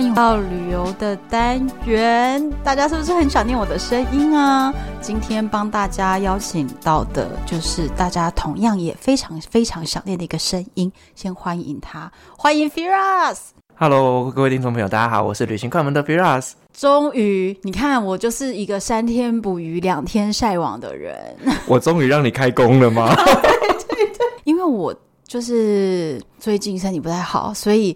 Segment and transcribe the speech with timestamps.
[0.00, 4.72] 欢迎到旅游的单元，大家是不是很想念我的声音啊？
[4.98, 13.40] 今天帮大家邀请到的就是大家同样也非常非常想念的一个声音，先欢迎他，欢迎 Firas。
[13.74, 16.52] Hello，各位听众朋友，大家好，我是旅行快门的 Firas。
[16.72, 21.36] 终于，你看我就是一个三天捕鱼两天晒网的人。
[21.66, 23.14] 我终于让你开工了吗？
[23.20, 23.34] 对
[23.96, 24.94] 对对，因为我
[25.26, 27.94] 就是最近身体不太好，所以。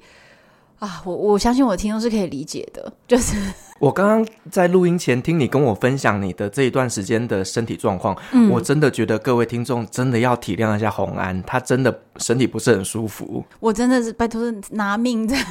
[0.85, 2.93] 啊，我我相信我的听众是可以理解的。
[3.09, 3.37] 就是
[3.81, 13.43] 我刚刚在录音前听你跟我分享你的这一段时间的身体状况，嗯，我真的觉得各位听众真的要体谅一下红安，他真的身体不是很舒服。
[13.61, 15.37] 我真的是拜托拿命在。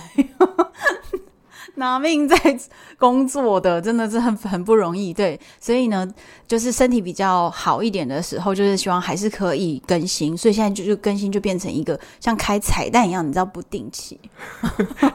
[1.76, 2.38] 拿命在
[3.00, 6.08] 工作的，真的是很很不容易，对，所以呢，
[6.48, 14.20] 就是身体比较好一点的时候，就是希望还是可以更新，所以现在就就更新就变成一个像开彩蛋一样，你知道不定期，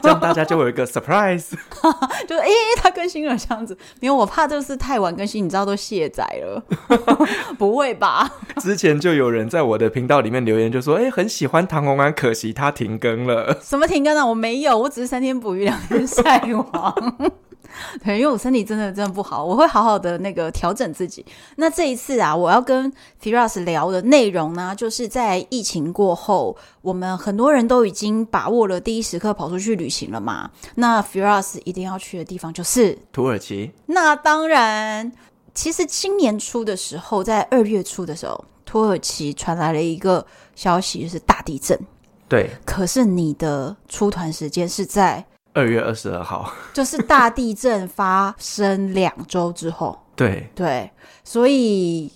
[0.01, 1.51] 这样大家就有一个 surprise，
[2.27, 6.61] 就哎、欸，他更新了这样子，没有，我怕就是太晚更新，你知道都卸载了，
[7.57, 8.29] 不会吧？
[8.57, 14.27] 之前就有人在我的频道里面留言，就说哎、欸，很喜欢唐红安，可惜他停更了，什么停更呢？
[14.27, 16.48] 我没有，我只是三天捕鱼两天晒。
[18.03, 21.23] 对，因为我身体真的真的不好，我会好好的那个调整自己。
[21.57, 30.49] 那这一次啊，我要跟 Firas 聊的内容呢，就是在疫情过后，我们很多人都已经把握了第一时刻跑出去旅行了嘛。
[30.75, 33.71] 那 Firas 一定要去的地方就是土耳其。
[33.85, 35.11] 那当然，
[35.53, 41.79] 其实今年初的时候，在二月初的时候，土耳其传来了一个消息，就是大地震。
[42.27, 45.23] 对，可是你的出团时间是在。
[45.59, 49.99] 二月二十二号，就是大地震发生两周之后。
[50.15, 50.89] 对对，
[51.23, 52.11] 所以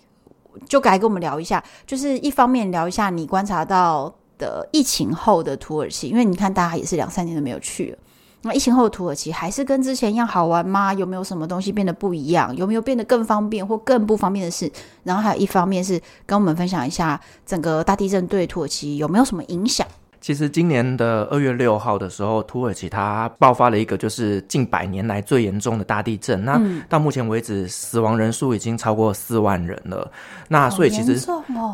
[0.67, 7.97] 就该跟我们聊一下，就是一方面聊一下你观察到的疫情后的土耳其，因为你看大家也是两三年都没有去了。
[8.45, 10.93] 那疫情后的土耳其还是跟之前一样好玩吗？
[10.93, 12.53] 有没有什么东西变得不一样？
[12.57, 14.69] 有没有变得更方便或更不方便的事？
[15.03, 19.87] 然后还有一方面是跟我们分享一下整个大地震对土耳其有没有什么影响？
[20.23, 26.45] 其实今年的二月六号的时候，土耳其它爆发了一个就是近百年来最严重的大地震。
[26.45, 26.57] 那
[26.87, 30.09] 到目前为止，死亡人数已经超过四万人了。
[30.47, 31.19] 那所以其实，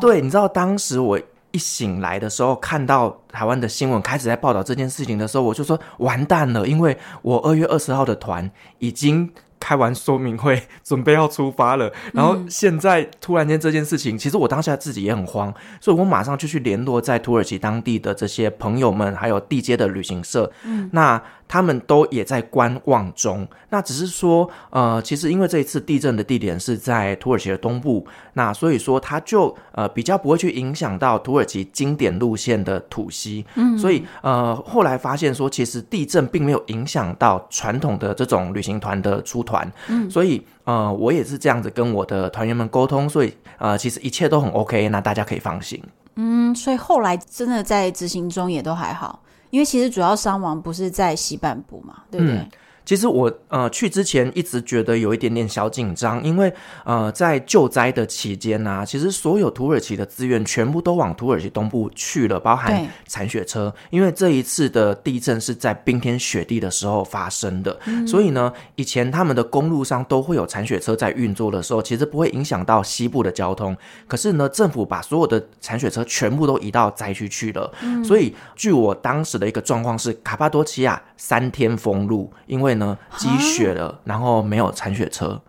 [0.00, 1.16] 对，你知道当时我
[1.52, 8.50] 一醒来的时候，看到台湾的新闻开始在报道这件事情的时候，我就说完蛋了，因为我二月二十号的团
[8.80, 9.30] 已经。
[9.60, 11.92] 开完说明会，准备要出发了。
[12.12, 20.50] 然后现在突然间这件事情，其实我当下自己也很慌，所以我马上就去联络在土耳其当地的这些朋友们，还有地接的旅行社。
[20.64, 21.22] 嗯，那。
[21.50, 45.82] 他们都也在观望中，那只是说，呃，其实因为这一次地震的地点是在土耳其的东部，那所以说它就呃比较不会去影响到土耳其经典路线的土西，嗯，所以呃后来发现说，其实地震并没有影响到传统的这种旅行团的出团，嗯，所以呃我也是这样子跟我的团员们沟通，所以呃其实一切都很 OK，那大家可以放心，
[46.14, 49.20] 嗯，所以后来真的在执行中也都还好。
[49.50, 52.48] 因为其实主要伤亡不是在西半部嘛，对不对？
[52.90, 56.52] 其实我呃去之前一直觉得有一点点小紧张，因为
[56.84, 63.72] 呃在救灾的期间呢、啊，其实所有土耳其的资源全部都往土耳其东部去了，包含铲雪车。
[63.90, 73.76] 因为这一次的地震是在冰天雪地的时候发生的，嗯、所以呢，以前他们的公路上都会有铲雪车在运作的时候，其实不会影响到西部的交通。
[74.08, 82.79] 可是呢，政府把所有的铲雪车全部都移到灾区去了，嗯、所以据我当时的一个状况是，卡帕多奇亚三天封路，因为。
[82.80, 85.40] 呢，积雪了，然后没有铲雪车。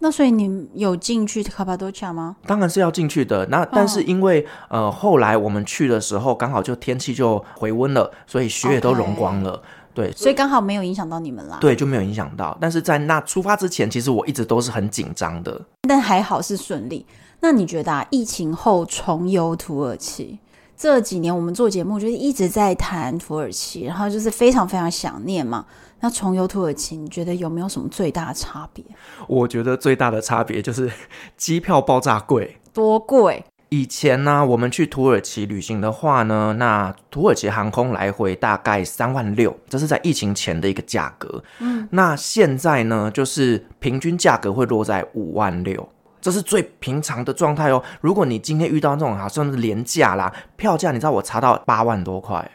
[0.00, 2.36] 那所以你有进去卡帕多奇亚吗？
[2.46, 3.46] 当然是要进去的。
[3.46, 9.62] 那但是因为、哦、呃后来我们去的时候刚好就天气就回温了，所以雪也都融光了。
[9.92, 11.58] 对，所以刚好没有影响到你们啦。
[11.60, 12.56] 对，就没有影响到。
[12.60, 15.60] 但是在那出发之前，其实我一直都是很紧张的。
[15.82, 17.04] 但还好是顺利。
[17.40, 20.38] 那你觉得啊，疫情后重游土耳其？
[20.76, 25.66] 这几年我们做节目就是一直在谈土耳其，然后就是非常非常想念嘛。
[26.00, 28.84] 那重游土耳其，你觉得有没有什么最大的差别？
[29.26, 30.90] 我觉得最大的差别就是
[31.36, 33.44] 机票爆炸贵，多贵？
[33.68, 41.40] 以前呢，我们去土耳其旅行的话呢，那土耳其航空来回大概三万六，这是在疫情前的一个价格。
[41.60, 45.88] 嗯，那现在呢，就是平均价格会落在五万六，
[46.20, 47.80] 这是最平常的状态哦。
[48.00, 52.50] 如果你今天遇到这种好像是廉价啦，票价你知道我查到八万多块，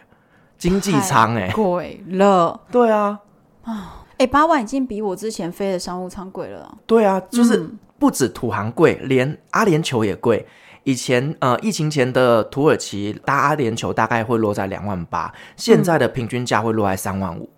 [0.57, 2.59] 经济舱哎，贵了。
[2.69, 3.18] 对啊，
[3.66, 6.78] 啊，哎，八万已经比我之前飞的商务舱贵了。
[6.86, 7.70] 对啊，就是
[8.00, 10.48] 不止土航贵，连阿联酋也贵。
[10.84, 17.50] 以前呃，疫情前的土耳其搭阿联酋大概会落在两万八，现在的平均价会落在三万五，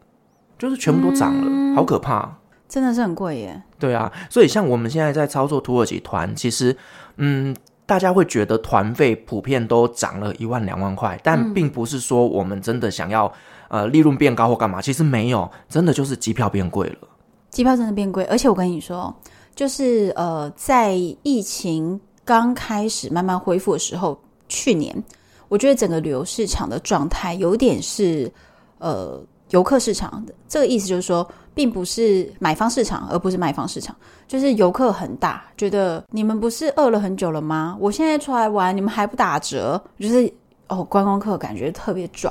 [0.58, 2.38] 就是全部都涨了，嗯、好可怕，
[2.70, 3.62] 真的是很贵耶。
[3.78, 6.78] 对啊，所以像我们现在在操作土耳其团，其实
[7.18, 7.54] 嗯，
[7.86, 13.34] 大家会觉得团费普遍都涨了一万两万块，但并不是说我们真的想要
[13.70, 17.08] 呃利润变高或干嘛，其实没有，真的就是机票变贵了，
[17.50, 19.16] 机票真的变贵，而且我跟你说，
[19.56, 20.94] 就是呃，在
[21.24, 22.00] 疫情。
[22.28, 24.20] 刚开始慢慢恢复的时候，
[24.50, 24.94] 去年
[25.48, 28.30] 我觉得整个旅游市场的状态有点是
[28.80, 29.18] 呃
[29.52, 33.96] 游客市场的，这个意思就是说，并不是买方市场，而不是卖方市场，
[34.28, 37.78] 就是游客很大，觉得你们不是饿了很久了吗？
[37.80, 40.30] 我现在出来玩，你们还不打折，就是
[40.68, 42.30] 哦，观光客感觉特别拽，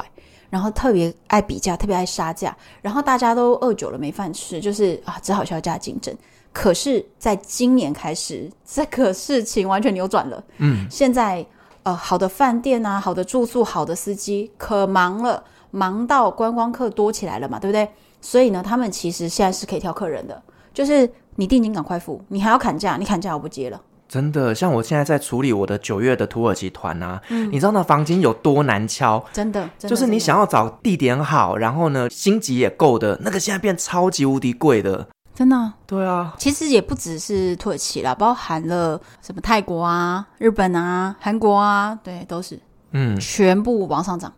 [0.50, 6.14] 然后特别爱比价，特别爱杀价，然后大家都饿久了没饭吃，就是啊，只好削价竞争。
[6.52, 10.42] 可是，在今年开始， 这个事情完全扭转了。
[10.58, 11.44] 嗯，现在
[11.82, 17.88] 呃，好的饭店啊，好的住宿，好的司机，可忙了，忙到观光客多起来了嘛，对不对？
[18.20, 20.42] 所以呢，他们其实现在是可以挑客人的，
[20.72, 23.80] 就是你定金赶快付，你还要砍价，你砍价我不接了。
[24.08, 29.24] 真的，像我现在在处理我的九月的土耳其团啊，嗯，你知道那房间有多难敲？
[29.32, 35.06] 真的，真的就是你想要找地点好，然后呢，星级也够的那个，现在变超级无敌贵的。
[35.34, 42.58] 真的、啊，对啊，其实也不只是土耳其啦，包含了什么泰国啊、日本啊、韩国啊，对，都是，
[42.92, 44.32] 嗯，全部往上涨。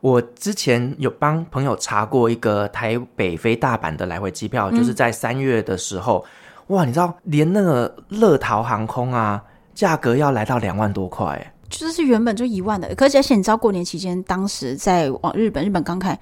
[0.00, 6.24] 我之前有帮朋友查过一个台北飞大阪的来回机票，嗯、就是在三月的时候，
[6.68, 9.42] 哇，你知道连那个乐桃航空啊，
[9.74, 16.18] 价格要来到两万多块，就是原本就一万的，可是而且你知道过年期间，当时在往日本，日本刚开。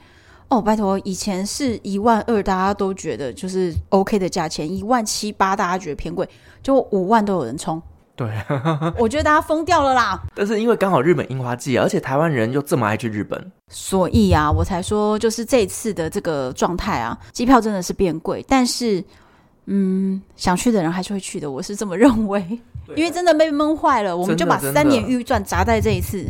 [0.48, 6.28] 哦，拜托，以前是一万二，大家都觉得就是 OK 的价钱，一万七八大家觉得偏贵，
[6.62, 7.82] 就五万都有人冲。
[8.14, 8.28] 对，
[8.98, 10.22] 我觉得大家疯掉了啦。
[10.34, 19.02] 但是因为刚好日本樱花季，而且台湾人又这么爱去日本，所以啊，我才说就是这次的这个状态啊，机票真的是变贵，但是
[19.66, 22.44] 嗯，想去的人还是会去的，我是这么认为，
[22.94, 26.24] 因为真的被闷坏了，我们就把三年预算砸在这一次。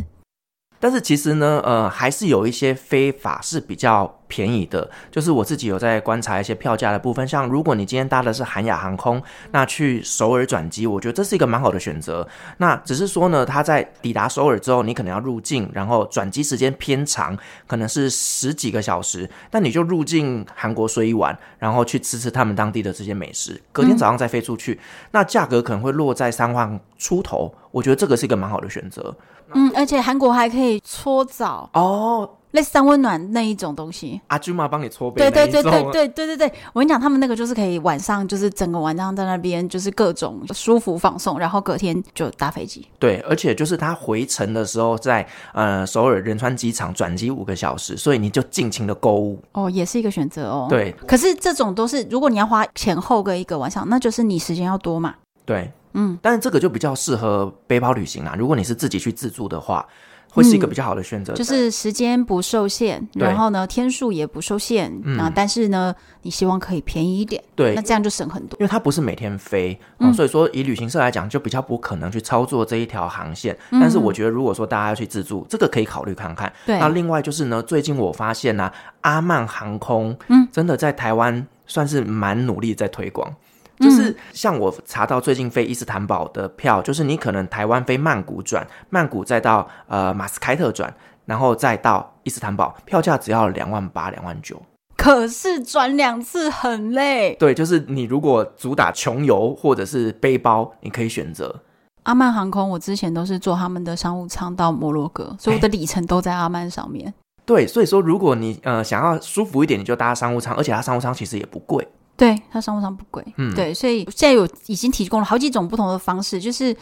[0.85, 4.87] 但是其实呢，呃，还是有一些非法是比较便宜的。
[5.09, 12.27] 就是我自己有在观察一些票价的部分，像如果你今天搭的是韩亚航空，那去首尔转机，我觉得这是一个蛮好的选择。
[12.57, 17.35] 那只是说呢，它在抵达首尔之后，你可能要入境，然后转机时间偏长，
[17.65, 24.79] 可能是十几个小时，但你就入境韩国睡一晚，然后去吃吃他们当地的这些美食，隔天早上再飞出去，嗯、
[25.13, 27.51] 那价格可能会落在三万出头。
[27.71, 29.17] 我觉得这个是一个蛮好的选择。
[29.53, 34.19] 嗯，而且韩国还可以搓澡哦，类似三温暖那一种东西。
[34.27, 35.21] 阿舅妈帮你搓背。
[35.21, 42.87] 对对对对对对对对，我跟你讲，他们那个就是可以晚上就是整个晚上在那边就是各种舒服放松，然后隔天就搭飞机。
[42.97, 49.39] 对，而且就是他回程的时候在呃首尔仁川机场转机五个小时，所以你就尽情的购物。
[49.51, 50.67] 哦，也是一个选择哦。
[50.69, 55.15] 对，可是这种都是如果你要花前后个一个晚上，那就是你时间要多嘛。
[55.45, 55.71] 对。
[55.95, 58.35] 嗯，但是这个就比较适合背包旅行啦。
[58.37, 59.85] 如果你是自己去自助的话，
[60.29, 61.33] 会是一个比较好的选择。
[61.33, 65.31] 就是时间不受限，然后呢，天数也不受限啊。
[65.33, 68.57] 但是呢，你希望可以便宜一点，对，那这样就省很多。
[68.59, 73.57] 因为它不是每天飞，嗯，所以说以旅行社来讲，就比较不可能去操作这一条航线。
[73.71, 76.51] 但是我觉得，如果说大家要去自助，这个可以考虑看看。
[76.65, 78.69] 对，那另外就是呢，最近我发现呢，
[79.01, 83.33] 阿曼航空，嗯，真的在台湾算是蛮努力在推广。
[83.79, 90.93] 就是像我查到最近飞伊斯坦堡的票，就是你可能台湾飞曼谷转，曼谷再到呃马斯开特转，
[91.25, 94.61] 然后再到伊斯坦堡，票价只要两万八、两万九。
[94.97, 97.35] 可是转两次很累。
[97.35, 101.61] 对，就是你如果主打穷游或者是背包，你可以选择
[102.03, 102.69] 阿曼航空。
[102.69, 107.13] 我之前都是坐他们的商务舱到摩洛哥，所以我的里程都在阿曼上面。
[107.45, 111.87] 对，所以说如果你呃想要舒服一点，你就搭商务舱，而且它商务舱其实也不贵。
[112.17, 116.75] 对，它商务舱不贵，嗯，对，所以现在有已经提供了好几种不同的方式，就是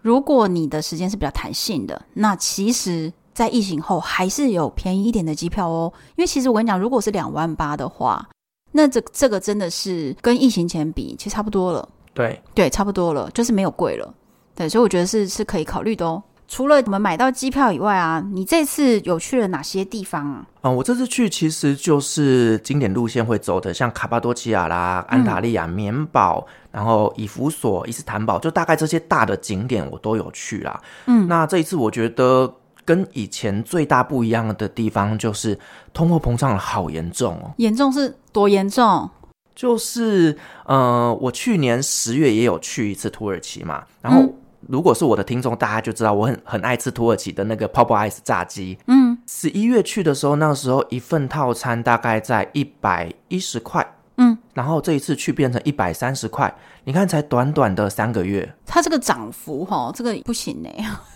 [0.00, 5.92] 如果你的时间是比较弹性的，那其实，在疫情后还是有便宜一点的机票哦。
[6.16, 8.26] 因为其实我跟你讲，如果是两万八的话，
[8.72, 11.88] 那这这个真的是跟疫情前比，其实差不多了。
[12.14, 14.14] 对，对，差不多了，就是没有贵了。
[14.54, 16.22] 对，所以我觉得是是可以考虑的哦。
[16.48, 20.46] 除了我们买到机票以外啊，你这次有去了哪些地方啊？
[20.62, 30.80] 嗯，我这次去其实就是经典路线会走的，像卡巴多奇亚啦、安塔利亚、棉堡，然后以弗所、伊斯坦堡，就大概这些大的景点我都有去啦。
[31.04, 32.50] 嗯，那这一次我觉得
[32.82, 35.56] 跟以前最大不一样的地方就是
[35.92, 37.52] 通货膨胀好严重哦。
[37.58, 39.08] 严重是多严重？
[39.54, 44.24] 就是呃，我去年十月也有去一次土耳其嘛，然后。
[44.60, 48.76] 嗯如果是我的听众，大家就知道我很很爱吃土耳其的那个 Popeyes 炸鸡。
[48.88, 53.94] 嗯，十一月去的时候，那个时候一份套餐大概在一百一十块。
[54.16, 60.68] 嗯，然后这一次去变成一百三十块，你看才短短的三个月，它这个涨幅哈，这个不行呢，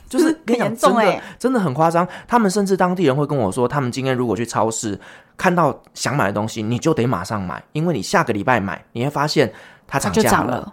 [0.09, 2.07] 就是跟你讲真的真的很夸张。
[2.29, 4.97] 他们甚至当地人会跟我说，他们今天如果去超市
[5.37, 9.53] 看到想买的东西，你就得马上买，因为你下个礼拜买，你会发现
[9.89, 10.73] 它涨价了。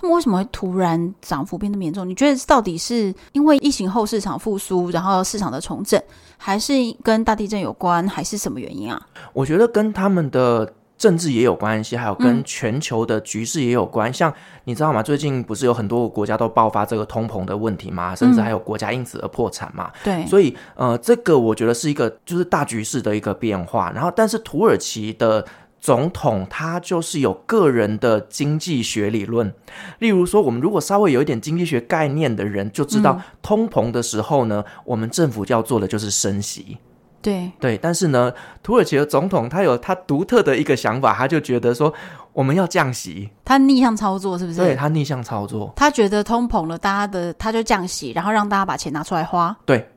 [0.00, 2.08] 他们为什么会突然涨幅变得严重？
[2.08, 6.00] 你觉得到底是因为疫情后市场复苏，然后市场的重整，
[6.36, 9.04] 还是跟大地震有关，还是什么原因啊？
[9.32, 14.08] 我觉得跟他们的政治也有关系，还有跟全球的局势也有关。
[14.08, 15.02] 嗯、像你知道吗？
[15.02, 18.14] 最近不是有很多个国家都爆发这个通膨的问题吗？
[18.14, 19.90] 甚至还有国家因此而破产嘛？
[20.04, 23.90] 嗯、对，所以呃，这个我觉得是一个就是大局势的一个变化。
[23.92, 25.44] 然后，但是土耳其的。
[25.80, 29.52] 总统他就是有个人的经济学理论，
[30.00, 36.78] 例如说，我们如果稍微有一点经济学概念的人就知道，通膨的时候呢，我们政府要做的就是升息。
[37.20, 38.32] 对对，但是呢，
[38.62, 41.92] 土耳其的总统他有他独特的一个想法，他就觉得说
[42.32, 44.58] 我们要降息，他逆向操作是不是？
[44.58, 49.88] 对，他逆向操作，他觉得通膨了，大家的他就降息，然后让大家把钱拿出来花，对，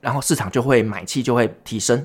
[0.00, 2.04] 然后市场就会买气就会提升。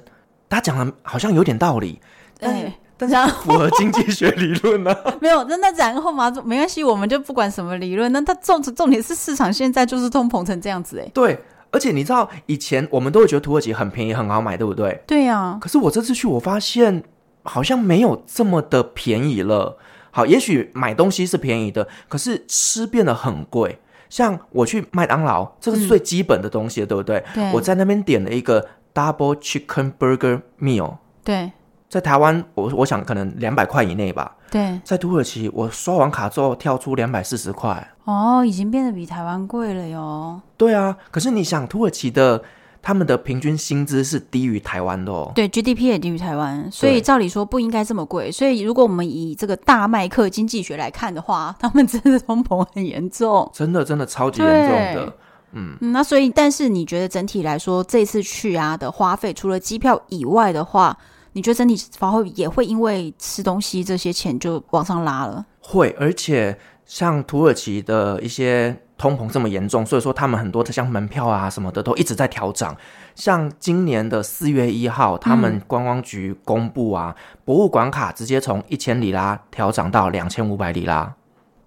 [0.50, 2.00] 他讲的好像有点道理，
[2.40, 2.72] 对。
[2.98, 4.96] 但是符合经济学理论呢？
[5.22, 8.12] 没有，那那然后嘛，没关系，我们就不管什么理论。
[8.12, 11.08] 那它重重点是市场现在就是通膨成这样子哎。
[11.14, 11.40] 对，
[11.72, 15.02] 而且你知道以前我们都会觉得土耳其很便宜很好买，对不对？
[15.06, 15.58] 对呀、啊。
[15.62, 17.04] 可是我这次去，我发现
[17.44, 19.78] 好像没有这么的便宜了。
[20.10, 23.80] 好，也许买东西是便宜的，可是吃变得很贵。
[24.10, 27.24] 像我去麦当劳，这个是最基本的东西，嗯、对不对？
[27.36, 27.52] 对。
[27.52, 30.96] 我在那边点了一个 Double Chicken Burger Meal。
[31.24, 31.52] 对。
[31.90, 34.36] 在台湾，我我想可能两百块以内吧。
[34.52, 37.88] 对，在土耳其，我刷完卡之后跳出两百四十块。
[38.06, 40.42] 哦，已经变得比台湾贵了哟。
[40.58, 42.42] 对啊，可是你想，土耳其的
[42.82, 45.32] 他们的平均薪资是低于台湾的哦。
[45.36, 48.32] 对，GDP 也低于台湾，所以照理说不应该这么贵。
[48.32, 55.14] 所以如果我们以这个大麦克经济学来看的话，他们真的通膨很严重，真的真的超级严重的。
[55.54, 60.98] 嗯，那所以，但是你觉得整体来说，这次去啊的花费，除了机票以外的话，
[61.38, 65.46] 你觉得整体花费也会因为吃东西这些钱就往上拉了？
[65.60, 72.76] 会，而且像土耳其的一些通膨这么严重，所以说他们很多的像门票啊什么的都一直在调涨。
[73.14, 81.14] 像今年的四月一号，他们观光局公布啊，嗯、博物馆卡直接从一千里拉调涨到两千五百里拉。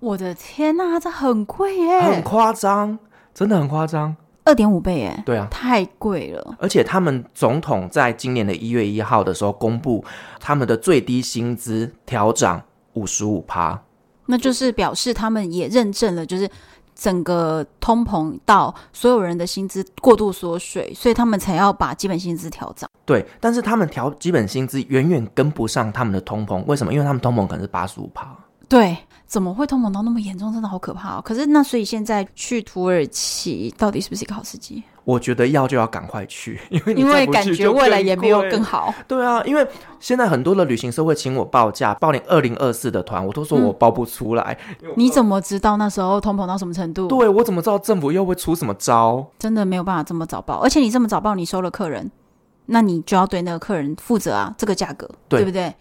[0.00, 2.00] 我的天呐，这很贵耶！
[2.00, 2.98] 很夸张，
[3.32, 4.16] 真的很夸张。
[4.44, 6.56] 二点五倍哎，对啊，太贵了。
[6.59, 10.04] 而且他们总统在今年的一月一号的时候公布，
[10.40, 12.62] 他们的最低薪资调涨
[12.94, 13.80] 五十五趴，
[14.26, 16.49] 那就是表示他们也认证了，就是
[16.94, 22.90] 整个通膨到所有人的薪资过度缩水，所以他们才要把基本薪资调涨。
[23.04, 26.92] 对，但是他们调基本薪资远远跟不上他们的通膨，为什么？
[26.92, 28.37] 因为他们通膨可能是八十五趴。
[28.70, 28.96] 对。
[29.26, 30.52] 怎么会通膨到那么严重？
[30.52, 31.22] 真的好可怕哦！
[31.24, 34.82] 可是那所以现在去土耳其到底是不是一个好时机？
[35.04, 38.92] 我觉得要就要赶快去， 因为因为感觉未来也没有更好。
[39.06, 39.64] 对啊，因为
[40.00, 44.58] 现在很多的旅行社会请我报价报你二零二四的团，我都说我报不出来。
[44.82, 47.06] 嗯、 你怎么知道那时候通膨到什么程度？
[47.06, 49.24] 对，我怎么知道政府又会出什么招？
[49.38, 52.10] 真的没有办法这么早报，而且你这么早报，你收了客人，
[52.66, 55.72] 那你就要对那个客人负责啊，这个价格对，对不对？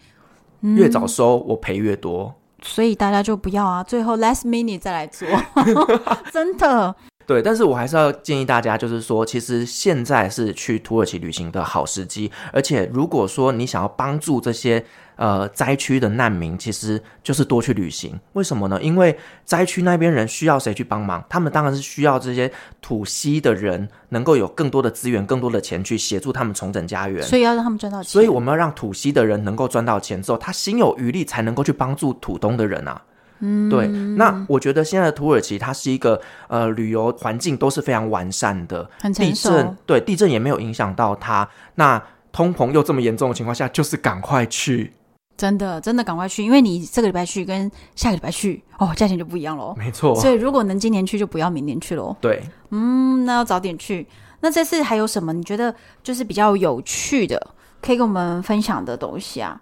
[0.76, 2.32] 越早收我赔越多。
[2.62, 5.28] 所以大家就不要啊，最后 last minute 再来做，
[6.32, 6.94] 真的。
[7.30, 14.84] 对，但是我还是要建议大家，就是说，其实现在是去土耳其旅行的好时机，而且如果说你想要帮助这些。
[15.20, 18.80] 呃，灾区的难民其实就是多去旅行，为什么呢？
[18.80, 21.22] 因为灾区那边人需要谁去帮忙？
[21.28, 27.22] 他们当然是需要这些土西的人能够有更多的资源、更多的钱去协助他们重整家园。
[27.22, 28.10] 所以要让他们赚到钱。
[28.10, 33.02] 所以我们要让土西的人能够赚到钱之后，他心有余力才能够去帮助土东的人啊。
[33.40, 33.86] 嗯，对。
[33.88, 39.12] 那我觉得现在的土耳其它是一个呃旅游环境都是非常完善的，很。
[39.12, 41.46] 地震，对，地震也没有影响到它。
[41.74, 44.92] 那通膨又这么严重的情况下，就是赶快去。
[45.36, 49.74] 真的真的赶快去，因为你这个礼拜去跟下个礼拜去哦，价钱就不一样喽。
[49.76, 52.16] 没错，所以如果能今年去，就不要明年去喽。
[52.20, 54.06] 对，嗯，那要早点去。
[54.40, 59.60] 那这次还有什么你觉得就是比较有趣的，可以跟我们分享的东西啊？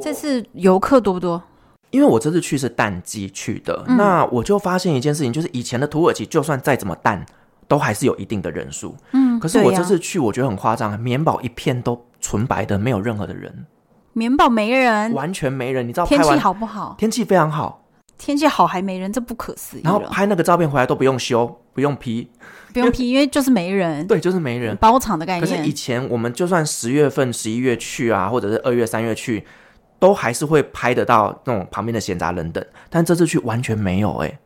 [0.00, 1.42] 这次游客多不多？
[1.90, 7.26] 因为我这次去是淡季去的，嗯，那我就发现一件事情，就是以前的土耳其就算再怎么淡，
[7.66, 8.94] 都还是有一定的人数。
[9.12, 13.66] 嗯，可是我这次去，我觉得很夸张，棉堡一片都纯白的，没有任何的人。
[14.12, 15.86] 棉堡没人，完全没人。
[15.86, 16.94] 你知道天气好不好？
[16.98, 17.84] 天气非常好，
[18.18, 19.80] 天气好还没人，这不可思议。
[19.82, 22.28] 然后拍那个照片回来都不用修，不用 P，
[22.72, 24.06] 不用 P，因为就是没人。
[24.08, 25.40] 对，就是没人，包场的概念。
[25.40, 29.44] 可是以前我们就算十月份、十一月去啊，或者是二月、三月去。
[30.00, 34.38] 都还是会拍得到那种旁边的闲杂人等，但这次去完全没有哎、欸，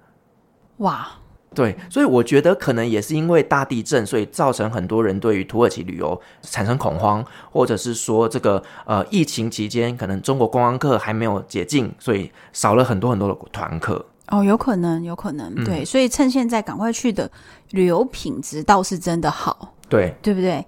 [0.78, 1.08] 哇，
[1.54, 14.04] 对，所以我觉得可能也是因为大地震，所以造成很多人对于土耳其旅游产生恐慌，或者是说这个呃疫情期间可能中国观光客还没有解禁，所以少了很多很多的团客。
[14.26, 17.30] 哦，有可能，有可能，对，嗯、所以趁现在赶快去的
[17.70, 20.66] 旅游品质倒是真的好，对，对不对？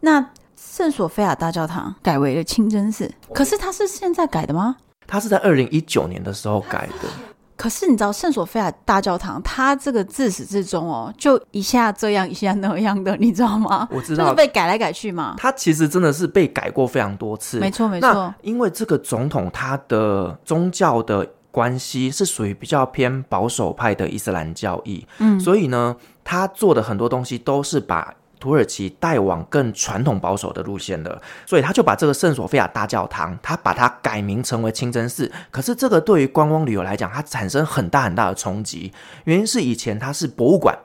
[0.00, 0.30] 那。
[0.56, 4.76] 圣索菲亚大教堂改为了清真寺，可是它是现在改的吗？
[5.06, 7.08] 它是在二零一九年的时候改的。
[7.56, 13.86] 可是你知道圣索菲亚大教堂，它这个自始至终哦，就一下这样一下那样的，你知道吗？
[13.90, 15.34] 我知道，就是被改来改去嘛。
[15.38, 18.34] 它其实真的是被改过非常多次，没错没错。
[18.42, 28.14] 因为这个总统他的宗教的关系是属于比较偏保守派的伊斯兰教义，嗯，所以呢，他做的很多东西都是把。
[28.38, 35.30] 土耳其带往更传统保守的路线了，所以他就把这个圣索菲亚大教堂，他把它改名成为清真寺。
[35.50, 38.92] 可是这个对于观光旅游来讲，它产生很大很大的冲击。
[39.24, 40.76] 原因是以前它是博物馆，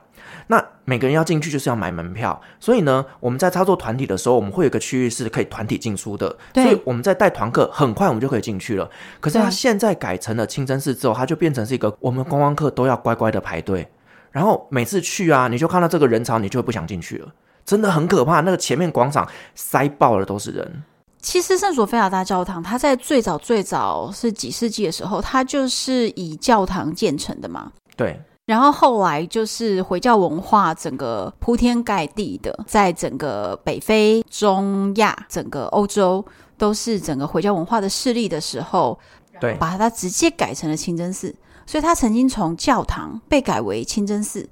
[0.46, 6.34] 那每个人要进去就是要买门票，所以呢，我们在操作团体的时候，我们会有个区域是可以团体进出的。
[6.54, 8.90] 所以我们在带团客，很快我们就可以进去了。
[9.20, 13.88] 可是它现在改成了清真寺之后，它就变成是一个我们观光客都要乖乖的排队。
[14.32, 17.28] 然后每次去啊，你就看到这个人潮，你就会不想进去了，
[17.64, 18.40] 真的很可怕。
[18.40, 20.82] 那个前面广场塞爆了，都是人。
[21.20, 27.70] 其实圣索菲亚大教堂，它在最早最早是几世纪的时候，它就是以教堂建成的嘛。
[27.96, 28.20] 对。
[28.44, 36.22] 然后后来就是回教文化整个铺天盖地的，在整个北非、中亚、整个欧洲
[36.58, 38.98] 都是整个回教文化的势力的时候，
[39.40, 41.32] 对，把它直接改成了清真寺。
[41.64, 44.46] 所以，它曾经从教堂被改为清真寺，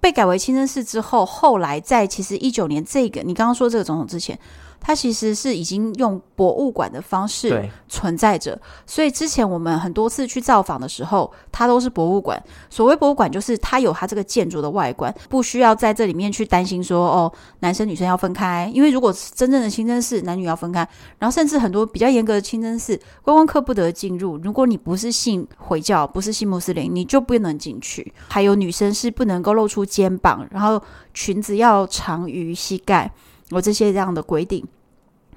[0.00, 4.38] 被改为清真寺之后，后来在其实一九年这个你刚刚说这个总统之前。
[4.80, 12.42] 它其实是已经用博物馆的方式存在着，所以之前我们很多次去造访的时候，它都是博物馆。
[12.70, 18.70] 所谓博物馆，就是它有它这个建筑的外观，不需要在这里面去担心说哦，男生女生要分开。
[18.72, 20.88] 因为如果真正的清真寺，男女要分开，
[21.18, 24.38] 然后甚至很多比较严格的清真寺，观光客不得进入。
[24.38, 28.12] 如果你不是信回教，不是信穆斯林，你就不能进去。
[28.28, 30.80] 还有女生是不能够露出肩膀，然后
[31.12, 33.10] 裙子要长于膝盖。
[33.50, 34.66] 有这些这样的规定，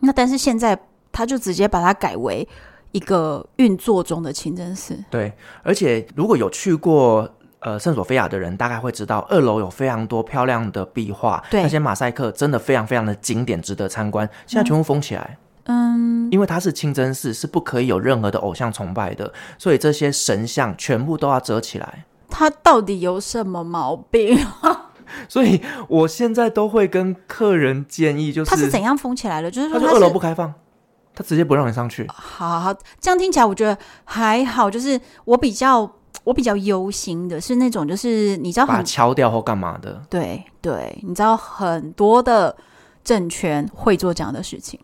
[0.02, 0.78] 那但是现在
[1.12, 2.48] 他就直接把它改为
[2.92, 5.02] 一个运作中的清真寺。
[5.10, 5.32] 对，
[5.64, 14.30] 而且如果有去过呃圣索菲亚的人，大概会知道二楼有非常多漂亮的壁画，对，那些马赛克真的非常非常的经典，值得参观。
[14.46, 22.06] 现在全部封起来，嗯，因为它是清真寺，是不可以有任何的偶像崇拜的，所以这些神像全部都要遮起来。
[22.30, 24.38] 它到底有什么毛病？
[25.28, 29.50] 所以我现在都会跟客人建议，就是他是怎样封起来的？
[29.50, 30.54] 就是说他二楼不开放，
[31.14, 32.08] 他直接不让你上去。
[32.08, 34.70] 好好好，这样听起来我觉得还好。
[34.70, 35.90] 就是我比较
[36.24, 40.02] 我比较忧心的是那种，就是你知道，把它敲掉或干嘛的？
[40.10, 42.56] 对对，你知道很多的
[43.04, 44.80] 政权会做这样的事情。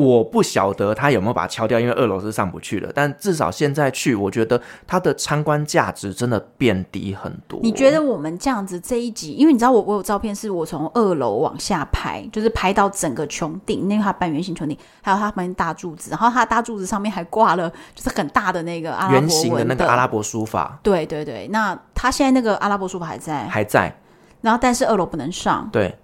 [0.00, 2.90] 我不晓得他有没有把它敲掉，因为二楼是上不去的。
[2.94, 7.60] 但至少现在去，我觉得它的参观价值真的变低很多。
[7.62, 20.78] 你觉得我们这样子这一集，因为你知道我我有照片，是我从二楼往下拍，就是拍到整个穹顶，那个它半圆形穹顶，还有它旁边大柱子，然后它大柱子上面还挂了就是很大的那个阿拉伯，圆形的那个阿拉伯书法。
[20.82, 23.94] 对对对，那它现在那个阿拉伯书法还在，还在。
[24.40, 25.68] 然后但是二楼不能上。
[25.70, 25.94] 对。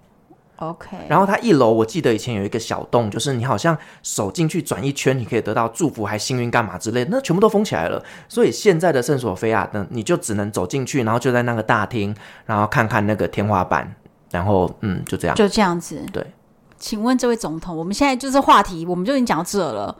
[0.57, 8.03] OK，然后它一楼，我记得以前有一个小洞，就是你好像手进去转一圈，你可以得到祝福还幸运干嘛之类的，那全部都封起来了。
[8.27, 12.15] 所以现在的圣索菲亚呢，你就只能走进去，然后就在那个大厅，
[12.47, 13.95] 然后看看那个天花板，
[14.31, 16.03] 然后嗯，就这样，就这样子。
[16.11, 16.25] 对，
[16.79, 19.95] 请问这位总统，我们现在就是话题，我们就已经讲到这了，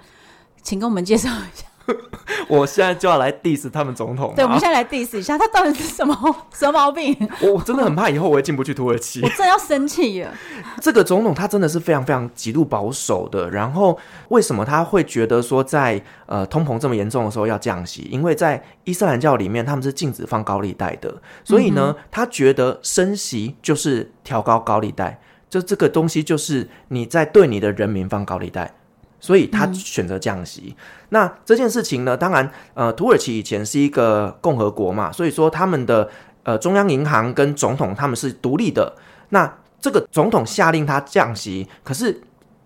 [0.63, 1.66] 请跟我们介绍一下。
[2.47, 4.33] 我现在就要来 diss 他们总统。
[4.35, 6.15] 对，我们现在来 diss 一下，他到底是什么
[6.53, 7.15] 什么毛病？
[7.41, 9.21] 我我真的很怕以后我也进不去土耳其。
[9.21, 10.33] 我真的要生气了。
[10.81, 13.49] 这个总统他真的是非常非常极度保守的。
[13.49, 13.97] 然后
[14.29, 18.07] 为什么他会觉得说在呃通膨这么严重的时候要降息？
[18.11, 25.19] 因为在伊斯兰教里面他们是禁止放高利贷的，所以呢，他觉得升息就是调高高利贷，
[25.49, 28.73] 就这个东西就是你在对你的人民放高利贷。
[29.19, 30.63] 所以他选择降息。
[30.67, 30.75] 嗯。
[31.09, 36.09] 那这件事情呢，当然，呃，土耳其以前是一个共和国嘛，所以说他们的
[36.43, 38.93] 呃中央银行跟总统他们是独立的。
[39.29, 42.21] 那这个总统下令他降息，可是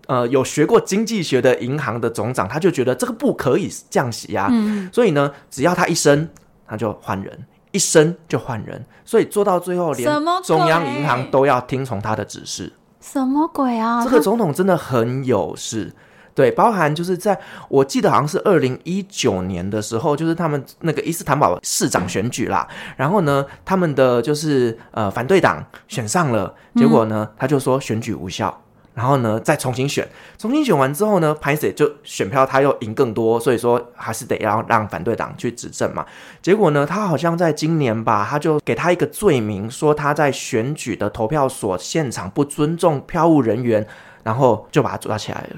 [0.06, 4.48] 呃有学过经济学的银行的总长他就觉得这个不可以降息啊。
[4.50, 4.88] 嗯。
[4.92, 6.28] 所以呢，只要他一升，
[6.66, 7.32] 他就换人；
[7.70, 8.84] 一升就换人。
[9.04, 10.08] 所以做到最后，连
[10.44, 12.72] 中央银行都要听从他的指示。
[13.00, 14.02] 什么鬼啊？
[14.04, 15.92] 这个总统真的很有事。
[16.34, 22.66] 对，包含就是在我记得好像是二零一九年的时候，就是他们那个伊斯坦堡市长选举啦。
[22.96, 28.62] 然后呢，他们的就是呃反对党选上了，结果呢他就说选举无效，
[28.94, 36.06] 然后呢再重新选，重新选完之后呢，拍谢就选票他又赢更多，所以说还是得要让反对党去执政嘛。
[36.40, 43.86] 结果呢，他好像在今年吧，他就给他一个罪名，说他在选举的投票所现场不尊重票务人员，
[44.22, 45.56] 然后就把他抓起来了。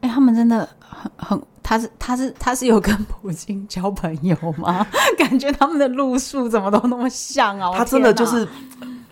[0.00, 4.86] 哎、欸，他们真的很很，他是他是他是有跟普京交朋友吗？
[5.18, 7.72] 感觉他们的路数怎么都那么像啊！
[7.76, 8.46] 他真的就是，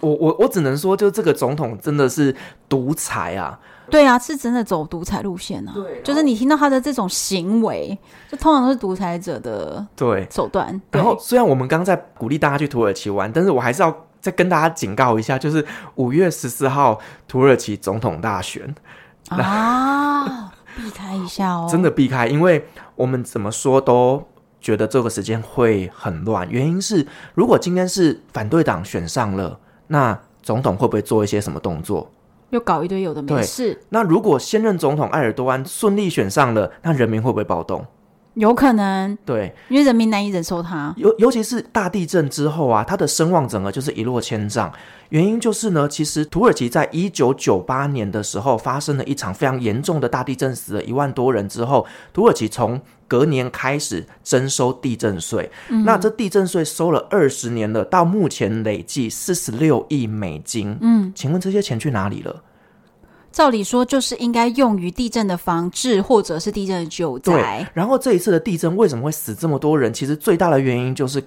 [0.01, 2.35] 我我我只能说，就这个总统真的是
[2.69, 3.59] 独裁啊！
[3.91, 5.73] 对啊，是真的走独裁路线啊！
[5.75, 7.99] 对，就是你听到他的这种行为，
[8.31, 10.81] 就通常都是独裁者的对手段。
[10.91, 18.75] 然后，虽然我们刚刚在鼓励大家去土耳其玩，但是我还是要再跟大家警告一下，就是五月十四号土耳其总统大选
[19.29, 20.53] 啊。
[20.79, 22.65] 避开一下哦，真的避开，因为
[22.95, 24.23] 我们怎么说都
[24.61, 26.49] 觉得这个时间会很乱。
[26.49, 32.09] 原因是，如果今天是反对党选上了，那总统会不会做一些什么动作？
[32.51, 33.83] 又搞一堆有的没事。
[33.89, 37.85] 那如果现任总统埃尔多安顺利选上了，那人民会不会暴动？
[38.35, 40.95] 有可能，对，因为人民难以忍受他。
[40.97, 44.73] 尤尤其是大地震之后啊，他的声望整个就是一落千丈。
[45.09, 55.51] 原因就是呢，其实土耳其在一九九八年的时候发生了一场非常严重的大地震，死了一万多人之后，土耳其从隔年开始征收地震税。
[55.71, 55.83] 嗯。
[55.85, 60.77] 那这地震税收了二十年了，到目前累计四十六亿美金。
[60.81, 62.43] 嗯，请问这些钱去哪里了？
[63.31, 67.33] 照理说，就是应该用于地震的防治，或者是地震的救灾。
[67.33, 67.67] 对。
[67.73, 69.93] 然后这一次的地震为什么会死这么多人？
[69.93, 71.23] 其实最大的原因就是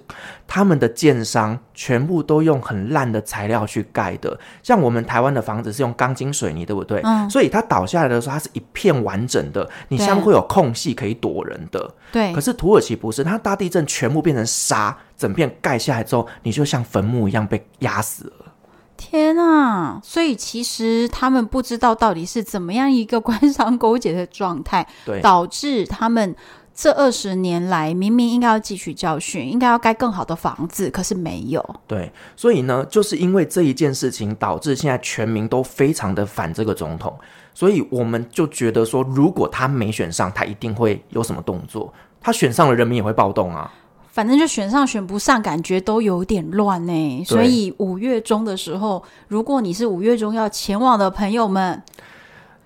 [0.46, 4.38] 他们的建商全部都用很烂的材料去盖的。
[4.62, 7.00] 像我们台湾的房子是用钢筋水泥，对不对？
[7.04, 7.30] 嗯。
[7.30, 11.94] 所以它倒下来的时候，它是一片完整的，你下面会有空隙可以躲人的。
[12.10, 12.32] 对。
[12.34, 18.41] 可是土耳其不是，它大地震全部变成沙，整片盖下来之后，你就像坟墓一样被压死了。
[19.02, 20.00] 天啊！
[20.04, 24.86] 所以其实他们不知道到底是怎么样一个 官商勾结的状态，
[25.20, 26.34] 导致他们
[26.72, 31.62] 这二十年来明明应该要汲取教训，应该要盖更好的房子，可是没有。
[31.88, 37.12] 对，所以呢，就是因为这一件事情，导致现在全民都非常的反这个总统，
[37.52, 43.70] 所以我们就觉得说，如果他没选上，他一定会有什么动作；他选上了，人民也会暴动啊。
[44.12, 47.24] 反正就选上选不上，感觉都有点乱呢。
[47.24, 51.82] 所以五月中的时候，如果你是五月中要前往的朋友们，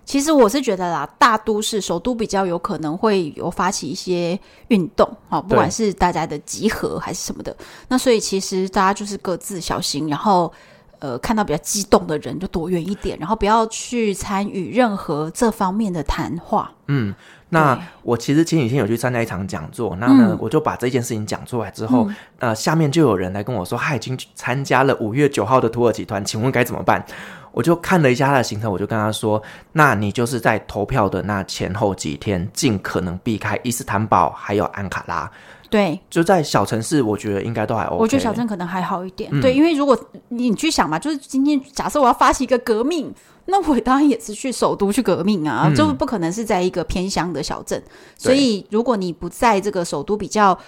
[0.05, 7.57] 其实我是觉得啦，大都市首都比较有可能会有发起一些运动，好，不管是大家的集合还是什么的。
[7.87, 10.53] 那所以其实大家就是各自小心，然后
[10.99, 16.71] 呃，看到比较激动的人就躲远一点，然后不要去参与任何这方面的谈话。
[16.87, 17.15] 嗯。
[17.49, 27.07] 那我其实前几天有去参加一场讲座，那呢，我就把这件事情讲出来之后，嗯，呃，下面就有人来跟我说，他已经参加了五月九号的土耳其团，请问该怎么办？
[27.53, 29.41] 我就看了一下他的行程，我就跟他说，
[29.73, 35.31] 那你就是在投票的那前后几天，尽可能避开伊斯坦堡还有安卡拉。
[35.71, 37.97] 对，就在小城市，我觉得应该都还 OK。
[37.99, 39.99] 我觉得小镇可能还好一点，嗯，对，因为如果
[40.29, 43.13] 你去想嘛，就是今天假设我要发起一个革命。
[43.49, 47.81] 那我当然也是去首都去革命啊，嗯、就不可能是在一个偏乡的小镇。
[48.19, 50.59] 所以，如果你不在这个首都比较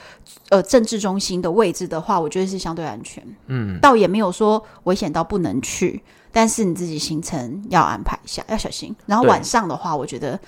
[0.51, 3.21] 呃政治中心的位置的话，我觉得是相对安全。
[3.49, 8.95] 嗯，倒也没有说危险到不能去，但是你自己行程要安排一下，要小心。
[9.07, 10.39] 然后晚上的话，我觉得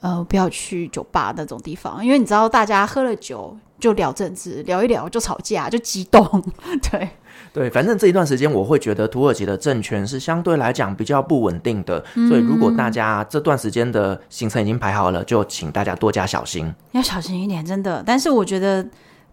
[0.00, 6.42] 呃不要去酒吧那种地方，因为你知道大家喝了酒就聊政治，聊一聊就吵架，就激动，
[6.90, 7.08] 对。
[7.52, 18.02] 对，反正这一段时间，我会觉得土耳其的政权是相对来讲比较不稳定的，嗯、所以如果大家这段时间的行程已经排好了，就请大家多加小心，要小心一点，真的。
[18.04, 18.86] 但是我觉得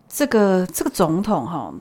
[0.08, 1.74] 这个这个总统哈，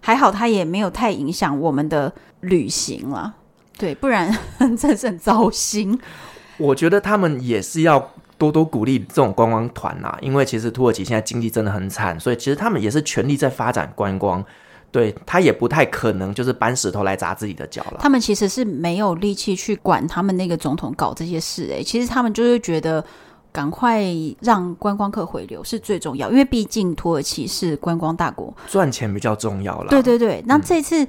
[0.00, 3.34] 还好他也没有太影响我们的旅行了，
[3.78, 4.36] 对，不然
[4.76, 5.98] 真的是很糟心。
[6.58, 8.12] 我觉得他们也是要
[8.44, 14.44] 多多鼓励这种观光团呐，因为其实土耳其现在经济真的很惨，所以其实他们也是全力在发展观光。
[14.90, 17.96] 对，他也不太可能就是搬石头来砸自己的脚了。
[17.98, 23.04] 他们其实是没有力气去管他们那个总统搞这些事诶，其实他们就是觉得
[23.50, 24.04] 赶快
[24.40, 29.88] 让观光客回流是最重要，因为毕竟土耳其是观光大国，赚钱比较重要了。
[29.88, 31.08] 对对对，那这次、嗯、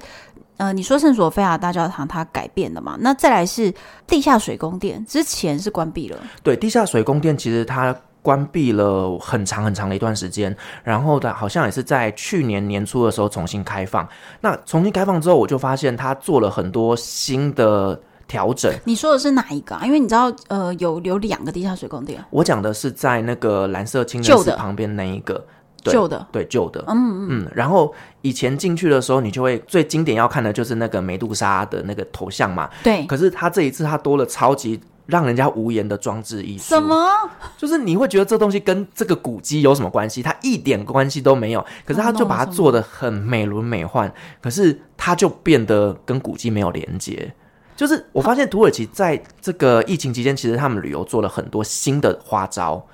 [0.56, 2.96] 呃，你说圣索菲亚大教堂它改变了嘛？
[3.00, 3.72] 那再来是
[4.06, 6.18] 地下水宫殿，之前是关闭了。
[6.42, 7.94] 对，地下水宫殿其实它。
[8.22, 14.04] 关闭了很长很长的一段时间，然后的好像也是在去年年初的时候重新开放。
[14.40, 18.74] 那重新开放之后，我就发现它做了很多新的调整。
[18.84, 19.86] 你说的是哪一个啊？
[19.86, 22.20] 因为你知道，呃，有有两个地下水宫殿。
[22.30, 25.46] 我讲的是在那个蓝色清真寺旁边那一个
[25.92, 27.50] 旧的，对旧的，嗯嗯嗯。
[27.54, 32.68] 然后以前进去的时候，你就会最经典要看的就是那个梅杜莎的那个头像嘛。
[32.82, 33.04] 对。
[33.06, 34.80] 可是他这一次他多了超级。
[35.06, 37.08] 让人家无言的装置艺术，什么？
[37.56, 40.20] 就是你会觉得这东西跟这个古迹有什么关系？
[40.20, 41.64] 它一点关系都没有。
[41.84, 44.10] 可是他就把它做的很美轮美奂，
[44.42, 47.32] 可是它就变得跟古迹没有连接。
[47.76, 52.84] 就是我发现土耳其在这个疫情期间，其实他们旅游做了很多新的花招，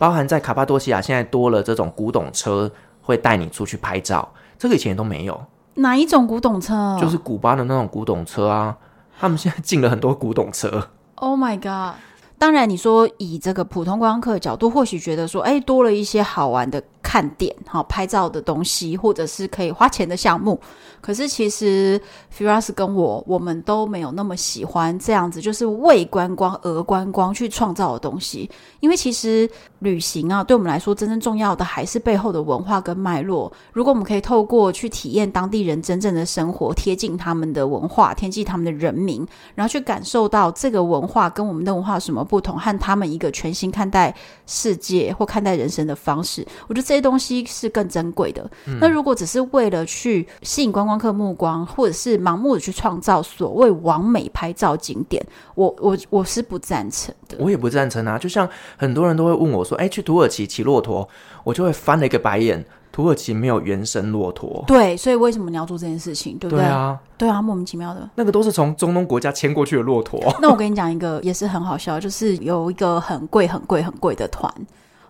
[0.00, 4.26] 包含在卡帕多西亚现在多了这种古董车会带你出去拍照，
[4.58, 5.38] 这个以前都没有。
[5.74, 6.96] 哪一种古董车？
[6.98, 8.74] 就是古巴的那种古董车啊，
[9.18, 10.88] 他们现在进了很多古董车。
[11.16, 12.00] Oh my god！
[12.38, 20.60] 当然，你说以这个普通观光客的角度，或许觉得说，哎，多了一些好玩的看点，好拍照的东西，或者是可以花钱的项目。
[21.00, 22.00] 可是其实
[22.36, 28.50] Firas 跟我，我们都没有那么喜欢这样子，就是为观光而观光去创造的东西。
[28.80, 33.50] 因为其实旅行啊，对我们来说，真正重要的还是背后的文化跟脉络。
[33.72, 44.14] 如果我们可以透过去体验当地人真正的生活，贴近他们的文化，贴近他们的人民，然后去感受到这个文化跟我们的文化有什么不同，和他们一个全新看待
[44.46, 48.44] 世界或看待人生的方式，我觉得这些东西是更珍贵的。
[48.66, 48.78] 嗯。
[48.80, 55.24] 那如果只是为了去吸引观光客目光，或者是盲目的去创造所谓完美拍照景点，
[55.54, 57.36] 我我我是不赞成的。
[57.38, 58.18] 我也不赞成啊！
[58.18, 61.08] 就像很多人都会问我说：“哎，去土耳其骑骆驼？”
[61.44, 62.66] 我就会翻了一个白眼。
[62.92, 66.36] 土耳其没有原生骆驼，对，所以为什么你要做这件事情？
[66.38, 66.64] 对不对？
[66.64, 68.10] 对啊，对啊，莫名其妙的。
[68.16, 70.20] 那个都是从中东国家迁过去的骆驼。
[70.42, 74.52] 那我跟你讲一个，也是很好笑，就是有一个很贵、很贵、很贵的团，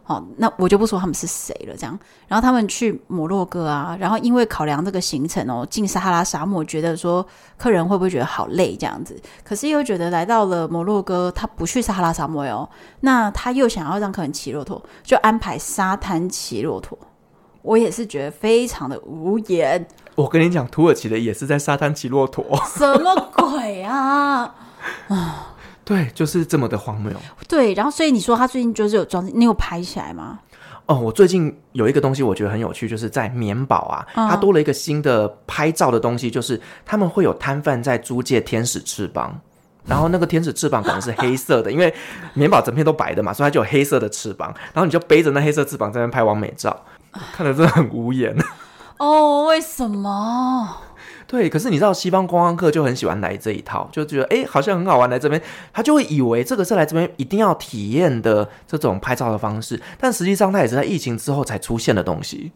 [0.03, 1.77] 好，那我就不说他们是谁了。
[1.77, 7.25] 这样，然后他们去摩洛哥啊，然后因为考量这个行程哦，进撒哈拉沙漠，觉得说
[7.57, 9.17] 客人会不会觉得好累这样子？
[9.45, 12.69] 可是又觉得来到了摩洛哥，他不去撒哈拉沙漠哟，
[13.01, 16.99] 那他又想要让客人骑骆驼，就安排沙滩骑骆驼。
[17.63, 19.87] 我也是觉得非常的无言。
[20.15, 24.55] 我跟你讲，土耳其的也是在沙滩骑骆驼，什么鬼啊？
[25.09, 25.50] 啊，
[25.91, 27.13] 对，就是这么的荒谬。
[27.49, 30.39] 对，然后所以你说他最近就是有装，你有拍起来吗？
[30.87, 39.37] 哦，我最近有一个东西我觉得很有趣，就是在棉宝啊，它多了一个新的拍照的东西，就是他们会有摊贩在租借天使翅膀，
[39.85, 41.93] 然后那个天使翅膀可能是黑色的， 因为
[42.35, 46.85] 棉宝整片都白的嘛，所以它就有黑色的翅膀，然后你就背着那黑色翅膀在那边拍完美照。
[47.33, 48.37] 看得真的很无言
[48.99, 50.77] 哦，为什么？
[51.31, 55.41] 对，可是你知道西方观光客就很喜欢来这一套，就觉得哎，好像很好玩，来这边
[55.73, 62.51] 他就会以为这个是来这边一定要体验的这种拍照的方式，但实际上它也是在疫情之后才出现的东西。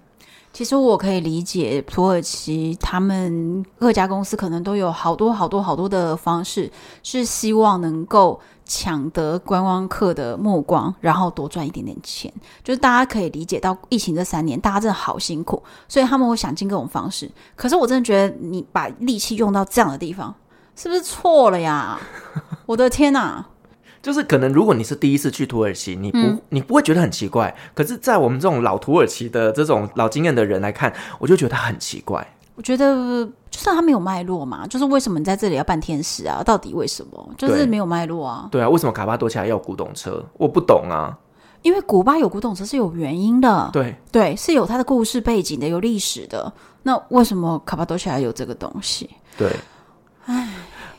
[0.55, 6.71] 其实我可以理解土耳其他们各家公司可能都有好多好多好多的方式，
[7.03, 12.33] 是希望能够抢得观光客的目光，然后多赚一点点钱。
[12.63, 17.29] 就是大家可以理解到疫情这三年，大家真的好辛苦，所以他们会想尽各种方式。
[17.57, 20.33] 可是我真的觉得你把力气用到这样的地方，
[20.77, 21.99] 是不是错了呀？
[22.65, 23.45] 我的天哪！
[24.05, 27.57] 就是可能，如果你是第一次去土耳其，你不、嗯、你不会觉得很奇怪。
[27.73, 32.23] 可是，在我们这种老土耳其的这种老经验的人来看，我就觉得很奇怪。
[32.55, 36.43] 我觉得，就是他没有脉络嘛，就是为什么你在这里要办天使啊？
[36.45, 37.31] 到底为什么？
[37.39, 38.47] 就是没有脉络啊。
[38.53, 40.23] 对啊，为什么卡巴多起来要有古董车？
[40.35, 41.17] 我不懂啊。
[41.63, 43.71] 因为古巴有古董车是有原因的。
[43.73, 46.53] 对对，是有它的故事背景的，有历史的。
[46.83, 49.09] 那为什么卡巴多起来有这个东西？
[49.39, 49.51] 对，
[50.27, 50.47] 唉。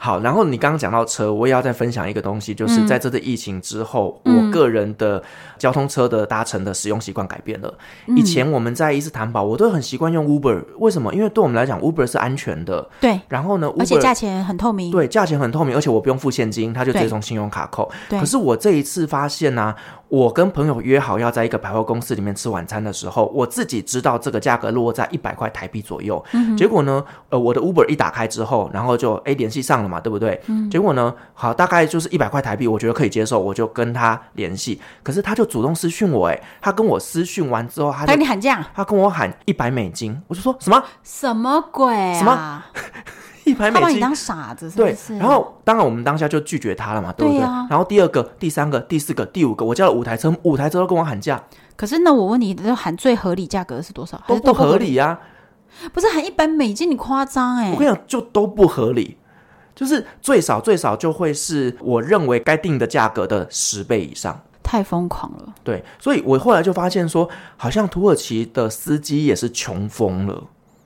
[0.06, 5.24] 好，然后你刚刚讲到车，我也要再分享一个东西，就是在这次疫情之后，嗯、我个人的
[5.58, 7.74] 交通车的搭乘的使用习惯改变了。
[8.06, 11.12] 嗯、以前我们在伊斯坦堡，我都很习惯用 Uber，为什么？
[11.12, 12.88] 因为对我们来讲，Uber 是安全的。
[13.02, 13.20] 对。
[13.28, 14.92] 然后呢，而且价钱很透明。
[14.92, 17.92] 对，价钱很透明，而且我不用付现金，他就直接从信用卡扣。
[18.08, 18.20] 对。
[18.20, 19.76] 可是我这一次发现呢、啊，
[20.16, 26.24] 我跟朋友约好要在一个百货公司里面吃晚餐的时候，我自己知道这个价格落在一百块台币左右。
[26.32, 26.56] 嗯。
[26.56, 30.42] 结果呢，呃，我的 Uber 一打开之后，然后就哎联系上了嘛，对不对？
[30.48, 30.70] 嗯。
[30.70, 34.80] 结果呢，好，大概就是一百块台币，我觉得可以接受，我就跟他联系。
[35.04, 40.82] 可是他就主动私讯我，哎，他跟我私讯完之后，他就跟你喊价，他跟我喊一百美金，我就说什么？
[41.04, 42.14] 什么鬼啊？
[42.18, 42.64] 什么？
[43.46, 43.82] 一百美金？
[43.82, 45.14] 他把你当傻子是不是？
[45.14, 45.18] 对。
[45.20, 47.40] 然后当然我们当下就拒绝他了嘛，对不对？
[47.40, 47.66] 对啊。
[47.70, 51.42] 然后第二个、第三个、第四个、第五个，我叫了五台车，五台车都跟我喊价。
[51.76, 54.22] 可是那我问你，喊最合理价格是多少？
[54.28, 55.90] 都不合理呀、啊！
[55.94, 57.72] 不是喊一百美金，你夸张哎！
[57.72, 59.18] 我跟你讲，就都不合理。
[59.76, 65.54] 就是最少最少就会是我认为该定的价格的十倍以上，太疯狂了。
[65.66, 70.42] 对，所以我后来就发现说，好像土耳其的司机也是穷疯了。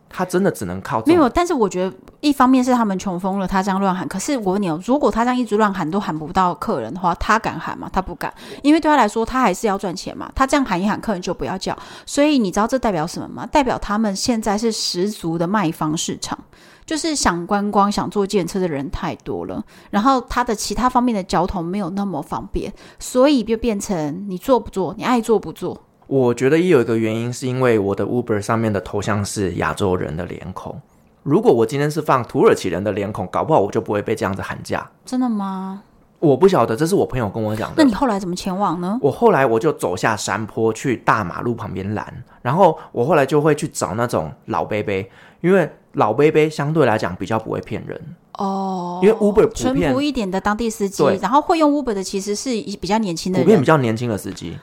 [0.10, 4.08] 他真的只能靠没有，但是我觉得一方面是他们穷疯了，他这样乱喊。
[4.08, 7.89] 可是我问你哦，如果他这样一直乱喊都喊不到客人的话，他敢喊吗？
[7.93, 10.32] 他不敢，因为对他来说，他还是要赚钱嘛。
[10.36, 11.78] 他这样喊一喊，客人就不要叫。
[12.06, 13.45] 所以你知道这代表什么吗？
[13.45, 16.38] 代表他们现在是十足的卖方市场，
[16.86, 25.80] 就是想观光、想坐电车的人太多了，然后他的其他方面的交通没有那么方便，所以就变成你做不做，你爱做不做。
[26.10, 30.82] 我觉得也有一个原因，是因为我的 Uber 上面的头像是亚洲人的脸孔。
[31.22, 34.89] 如果我今天是放土耳其人的脸孔，搞不好我就不会被这样子喊价。
[35.06, 35.84] 真的吗？
[36.17, 37.76] 我不晓得，这是我朋友跟我讲的。
[37.78, 38.98] 那你后来怎么前往呢？
[39.04, 45.08] 我后来我就走下山坡去大马路旁边拦，然后我后来就会去找那种老杯杯，
[45.41, 48.02] 因为老杯杯相对来讲比较不会骗人
[48.39, 49.00] 哦。
[49.04, 52.50] 因为 Uber 普遍淳朴一点的当地司机，然后会用 Uber 的其实是
[52.82, 54.58] 比较年轻的人，普遍比较年轻的司机。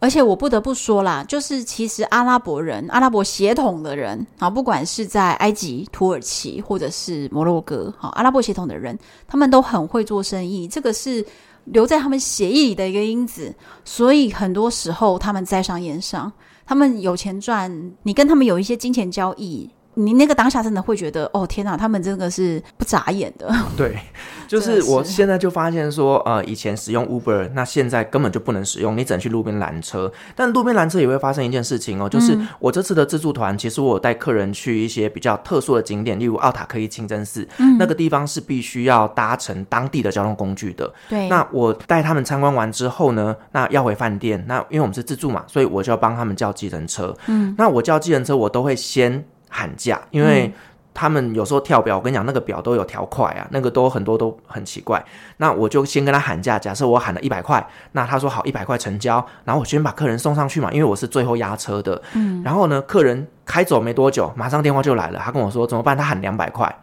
[0.00, 11.24] 而且我不得不说啦，就是其实阿拉伯人、阿拉伯血统的人啊，不管是在埃及、土耳其或者是摩洛哥，啊，阿拉伯血统的人，他们都很会做生意，这个是
[11.66, 13.54] 留在他们血液里的一个因子。
[13.84, 16.32] 所以很多时候他们在商言商，
[16.64, 19.68] 他们有钱赚，你跟他们有一些金钱交易。
[20.00, 23.52] 你那个当下真的会觉得，哦天哪，他们真的是不眨眼的。
[23.76, 23.98] 对，
[24.48, 30.10] 就是我现在就发现说，呃，以前使用 Uber，那现在根本就不能使用，你只能去路边拦车。
[30.34, 40.92] 但路边拦车也会发生一件事情哦，就是我这次的自助团，其实我带客人去一些比较特殊的景点，例如奥塔克伊清真寺，嗯，那个地方是必须要搭乘当地的交通工具的。
[41.08, 47.14] 对，那我带他们参观完之后呢，那要回饭店，那因为我们是自助嘛，所以我就要帮他们叫计程车。
[47.26, 49.24] 嗯，那我叫计程车，我都会先。
[49.50, 50.50] 喊价，因为
[50.94, 55.04] 他们有时候跳表，我跟你讲，那个表都有调快啊，那个都很多都很奇怪。
[55.36, 62.00] 那我就先跟他喊价，假设我喊了一百块，那他说好一百块成交，然后我先把客人送上去嘛，因为我是最后押车的。
[62.14, 65.96] 嗯，然后呢，客人开走没多久，马上电话就来了，他跟我说怎么办？
[65.96, 66.74] 他喊两百块，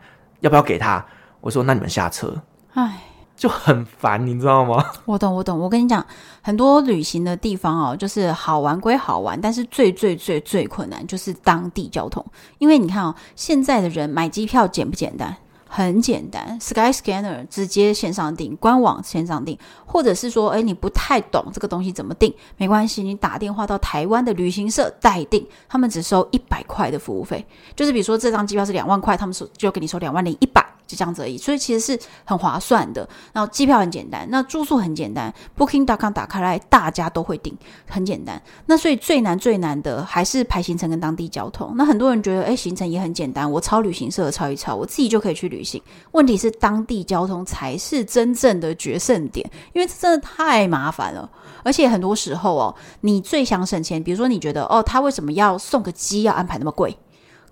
[0.41, 1.05] 要不要给他？
[1.41, 2.33] 我说那你们下车。
[2.73, 3.06] 唉。
[3.37, 4.83] 就很烦，你知道吗？
[5.05, 5.57] 我懂，我懂。
[5.59, 6.05] 我跟你讲，
[6.41, 12.25] 很多旅行的地方哦，就是好玩归好玩，但是最最最最困难就是当地交通。
[12.57, 15.37] 因为你看哦，现在的人买机票简不简单？
[15.69, 27.45] 很简单，Skyscanner 直接线上订，官网线上订，或者是说，诶，你不太懂这个东西怎么订，没关系，你打电话到台湾的旅行社代订，他们只收一百块的服务费，
[27.75, 30.65] 就是比如说这张机票是两万块，他们收就给你收两万零一百。
[30.87, 33.07] 就这样子而已，所以其实是很划算的。
[33.33, 37.55] 然后机票很简单，那住宿很简单，Booking.com 打开来，大家都会订，
[37.87, 38.41] 很简单。
[38.65, 41.73] 那所以最难最难的还是排行程跟当地交通。
[41.75, 45.81] 那很多人觉得，哎，行程也很简单，我抄旅行社抄一抄，我自己就可以去旅行。
[46.13, 51.29] 问题是当地交通才是真正的决胜点，因为这真的太麻烦了。
[51.63, 56.97] 而且很多时候哦，你最想省钱，比如说你觉得，哦，他为什么要送个机要安排那么贵？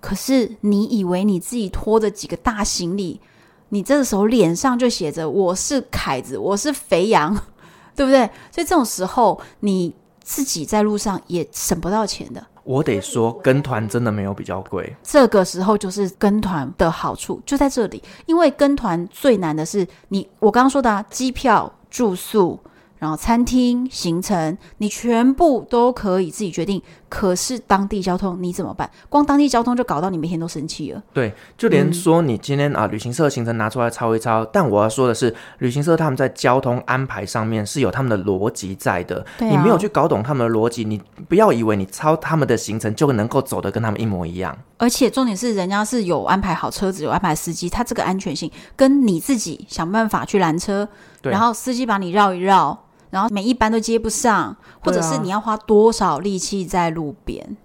[0.00, 3.20] 可是你以为你自己拖着几个大行李，
[3.70, 7.36] 你这个时候脸上就写着“我是凯子，我是肥羊”，
[7.96, 8.24] 对不对？
[8.52, 12.46] 所以这种时候你自己在路上也省不到钱的。
[12.62, 14.94] 我得说，跟团真的没有比较贵。
[15.02, 22.58] 这个时候就是跟团的好处就在这里，因为跟团最难的是你，我刚刚说的啊，机票、住宿。
[22.98, 28.90] 然后餐厅行程，你全部都可以自己决定，可是当地交通你怎么办？
[29.08, 31.02] 光当地交通就搞到你每天都生气了。
[31.12, 39.24] 对，就连说你今天、嗯、啊，旅行社行程拿出来抄一抄，但我要说的是，旅行社他们在交通安排上面是有他们的逻辑在的。
[39.38, 44.56] 对、啊，你没有去搞懂他们的逻辑，你不要以为你抄他们的行程就能够走得跟他们一模一样。
[44.78, 50.88] 而且重点是，人家是有安排好车子，有安排司机，他这个安全性跟你自己想办法去拦车，
[51.22, 52.76] 然后司机把你绕一绕。
[53.10, 57.56] 然后每一班都接不上，或者是你要花多少力气在路边？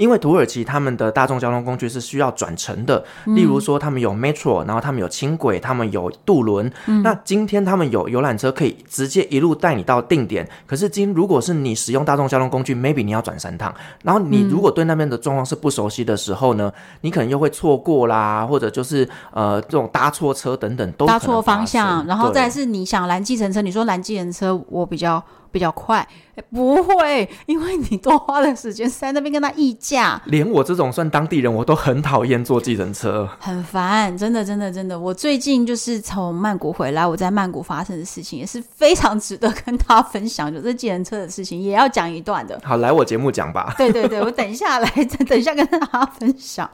[0.00, 6.72] 因为土耳其他们的大众交通工具是需要转乘的，嗯、例如说他们有 metro，然后他们有轻轨，他们有渡轮。
[6.86, 10.48] 嗯、那今天他们有游览车，可以直接一路带你到定点。
[10.66, 25.22] 可是今如果是你使用大众交通工具，maybe 你要转三趟，然后你如果对那边的状况是不熟悉的时候呢，嗯、你可能又会错过啦，或者就是呃这种搭错车等等都搭错方向，然后再是你想拦计程车，你说拦计程车我比较。
[25.50, 26.06] 比较快，
[26.50, 30.20] 不会，因为你多花了时间在那边跟他议价。
[30.26, 34.98] 连我这种算当地人，我都很讨厌坐计程车，很烦，真的，真的，真的。
[34.98, 42.60] 我最近就是从曼谷回来，我在曼谷发生的事情也是非常值得跟大家分享，就是计程车的事情也要讲一段的。
[42.64, 43.74] 好，来我节目讲吧。
[43.76, 44.88] 对对对，我等一下来，
[45.28, 46.70] 等一下跟大家分享。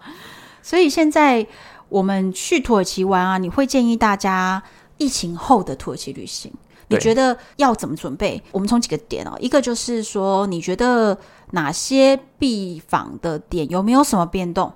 [0.63, 1.47] 所以现在
[1.89, 4.63] 我们去土耳其玩啊，你会建议大家
[4.99, 6.53] 疫情后的土耳其旅行？
[6.89, 8.43] 你觉得要怎么准备？
[8.53, 11.19] 我们从几个点哦，一个就是说，你觉得
[11.51, 14.73] 哪些必访的点有没有什么变动？